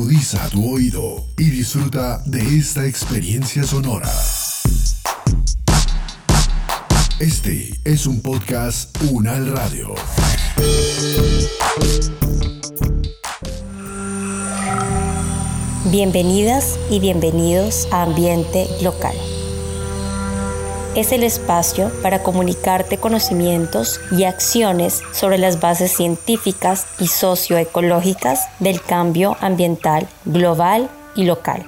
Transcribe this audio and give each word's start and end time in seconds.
Agudiza 0.00 0.48
tu 0.48 0.66
oído 0.66 1.26
y 1.36 1.50
disfruta 1.50 2.22
de 2.24 2.40
esta 2.56 2.86
experiencia 2.86 3.64
sonora. 3.64 4.10
Este 7.18 7.78
es 7.84 8.06
un 8.06 8.22
podcast 8.22 8.96
Unal 9.10 9.52
Radio. 9.52 9.94
Bienvenidas 15.92 16.78
y 16.90 16.98
bienvenidos 16.98 17.86
a 17.92 18.04
Ambiente 18.04 18.68
Local 18.80 19.29
es 20.96 21.12
el 21.12 21.22
espacio 21.22 21.90
para 22.02 22.22
comunicarte 22.22 22.98
conocimientos 22.98 24.00
y 24.10 24.24
acciones 24.24 25.02
sobre 25.12 25.38
las 25.38 25.60
bases 25.60 25.92
científicas 25.92 26.86
y 26.98 27.06
socioecológicas 27.06 28.48
del 28.58 28.82
cambio 28.82 29.36
ambiental 29.40 30.08
global 30.24 30.90
y 31.14 31.24
local. 31.24 31.64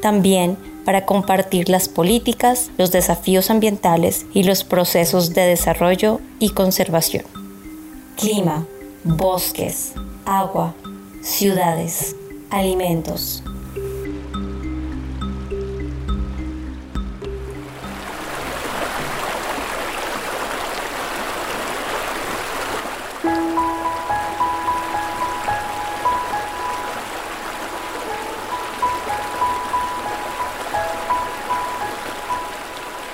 También 0.00 0.56
para 0.84 1.04
compartir 1.04 1.68
las 1.68 1.88
políticas, 1.88 2.70
los 2.78 2.90
desafíos 2.90 3.50
ambientales 3.50 4.24
y 4.32 4.44
los 4.44 4.64
procesos 4.64 5.34
de 5.34 5.42
desarrollo 5.42 6.20
y 6.38 6.50
conservación. 6.50 7.24
Clima, 8.16 8.66
bosques, 9.04 9.92
agua, 10.24 10.74
ciudades, 11.22 12.16
alimentos 12.50 13.42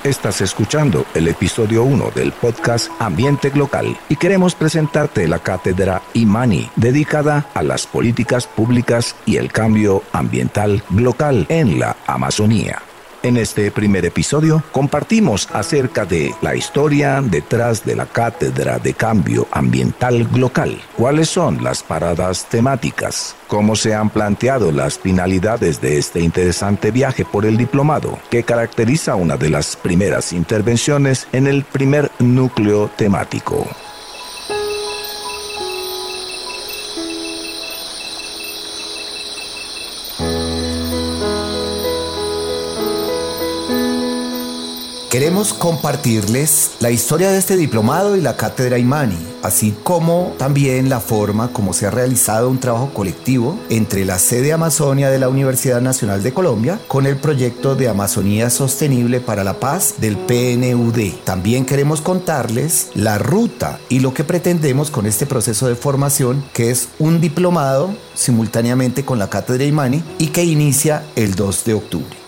Estás 0.06 0.40
escuchando 0.40 1.04
el 1.14 1.26
episodio 1.26 1.82
1 1.82 2.12
del 2.14 2.30
podcast 2.30 2.92
Ambiente 3.00 3.50
Local 3.52 3.98
y 4.08 4.14
queremos 4.14 4.54
presentarte 4.54 5.26
la 5.26 5.40
cátedra 5.40 6.00
Imani, 6.14 6.70
dedicada 6.76 7.48
a 7.54 7.64
las 7.64 7.88
políticas 7.88 8.46
públicas 8.46 9.16
y 9.26 9.38
el 9.38 9.50
cambio 9.50 10.04
ambiental 10.12 10.84
local 10.90 11.46
en 11.48 11.80
la 11.80 11.96
Amazonía. 12.06 12.85
En 13.26 13.36
este 13.36 13.72
primer 13.72 14.04
episodio 14.04 14.62
compartimos 14.70 15.48
acerca 15.52 16.04
de 16.04 16.32
la 16.42 16.54
historia 16.54 17.20
detrás 17.20 17.84
de 17.84 17.96
la 17.96 18.06
Cátedra 18.06 18.78
de 18.78 18.94
Cambio 18.94 19.48
Ambiental 19.50 20.28
Local, 20.36 20.80
cuáles 20.96 21.28
son 21.28 21.64
las 21.64 21.82
paradas 21.82 22.46
temáticas, 22.48 23.34
cómo 23.48 23.74
se 23.74 23.96
han 23.96 24.10
planteado 24.10 24.70
las 24.70 25.00
finalidades 25.00 25.80
de 25.80 25.98
este 25.98 26.20
interesante 26.20 26.92
viaje 26.92 27.24
por 27.24 27.46
el 27.46 27.56
diplomado, 27.56 28.16
que 28.30 28.44
caracteriza 28.44 29.16
una 29.16 29.36
de 29.36 29.50
las 29.50 29.74
primeras 29.74 30.32
intervenciones 30.32 31.26
en 31.32 31.48
el 31.48 31.64
primer 31.64 32.12
núcleo 32.20 32.92
temático. 32.96 33.66
Queremos 45.10 45.54
compartirles 45.54 46.72
la 46.80 46.90
historia 46.90 47.30
de 47.30 47.38
este 47.38 47.56
diplomado 47.56 48.16
y 48.16 48.20
la 48.20 48.36
cátedra 48.36 48.76
Imani, 48.76 49.16
así 49.44 49.72
como 49.84 50.34
también 50.36 50.88
la 50.88 50.98
forma 50.98 51.52
como 51.52 51.72
se 51.72 51.86
ha 51.86 51.92
realizado 51.92 52.50
un 52.50 52.58
trabajo 52.58 52.90
colectivo 52.92 53.56
entre 53.70 54.04
la 54.04 54.18
sede 54.18 54.52
Amazonia 54.52 55.08
de 55.08 55.20
la 55.20 55.28
Universidad 55.28 55.80
Nacional 55.80 56.24
de 56.24 56.34
Colombia 56.34 56.80
con 56.88 57.06
el 57.06 57.16
proyecto 57.16 57.76
de 57.76 57.88
Amazonía 57.88 58.50
Sostenible 58.50 59.20
para 59.20 59.44
la 59.44 59.60
Paz 59.60 59.94
del 59.98 60.16
PNUD. 60.16 61.12
También 61.24 61.66
queremos 61.66 62.00
contarles 62.00 62.88
la 62.94 63.16
ruta 63.18 63.78
y 63.88 64.00
lo 64.00 64.12
que 64.12 64.24
pretendemos 64.24 64.90
con 64.90 65.06
este 65.06 65.24
proceso 65.24 65.68
de 65.68 65.76
formación, 65.76 66.44
que 66.52 66.70
es 66.70 66.88
un 66.98 67.20
diplomado 67.20 67.94
simultáneamente 68.14 69.04
con 69.04 69.20
la 69.20 69.30
cátedra 69.30 69.64
Imani 69.64 70.02
y 70.18 70.28
que 70.28 70.44
inicia 70.44 71.04
el 71.14 71.36
2 71.36 71.64
de 71.64 71.74
octubre. 71.74 72.25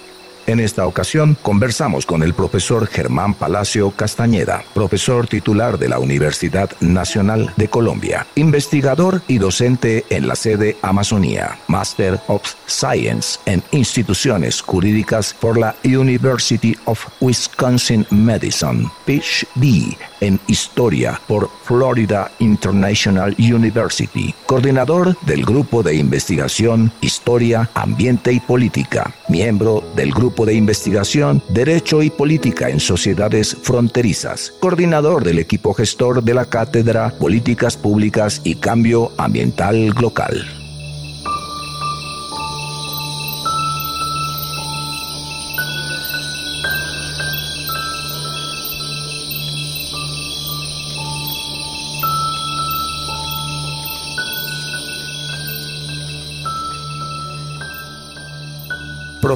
En 0.49 0.61
esta 0.61 0.87
ocasión 0.87 1.37
conversamos 1.43 2.07
con 2.07 2.23
el 2.23 2.33
profesor 2.33 2.87
Germán 2.87 3.35
Palacio 3.35 3.91
Castañeda, 3.91 4.65
profesor 4.73 5.27
titular 5.27 5.79
de 5.79 5.91
la 5.91 5.99
Universidad 5.99 6.71
Nacional 6.81 7.53
de 7.59 7.69
Colombia, 7.69 8.27
investigador 8.35 9.21
y 9.29 9.37
docente 9.37 10.07
en 10.09 10.27
la 10.27 10.35
sede 10.35 10.79
Amazonía, 10.81 11.59
Master 11.67 12.19
of 12.29 12.55
Science 12.65 13.39
en 13.45 13.63
instituciones 13.73 14.63
jurídicas 14.63 15.35
por 15.39 15.59
la 15.59 15.77
University 15.85 16.75
of 16.87 17.07
Wisconsin 17.21 18.07
Madison, 18.09 18.91
PhD 19.05 19.99
en 20.21 20.41
Historia 20.47 21.21
por 21.29 21.51
Florida 21.63 22.31
International 22.39 23.37
University, 23.39 24.35
coordinador 24.47 25.15
del 25.27 25.45
Grupo 25.45 25.83
de 25.83 25.95
Investigación 25.95 26.91
Historia, 27.03 27.69
Ambiente 27.75 28.33
y 28.33 28.41
Política, 28.41 29.15
miembro 29.29 29.85
del 29.95 30.11
Grupo 30.11 30.38
de 30.44 30.54
Investigación 30.54 31.43
Derecho 31.49 32.03
y 32.03 32.10
Política 32.10 32.69
en 32.69 32.81
Sociedades 32.81 33.56
Fronterizas, 33.62 34.53
coordinador 34.60 35.25
del 35.25 35.38
equipo 35.38 35.75
gestor 35.75 36.22
de 36.22 36.34
la 36.34 36.44
Cátedra 36.44 37.10
Políticas 37.19 37.76
Públicas 37.76 38.41
y 38.44 38.56
Cambio 38.56 39.12
Ambiental 39.16 39.88
Local. 40.00 40.58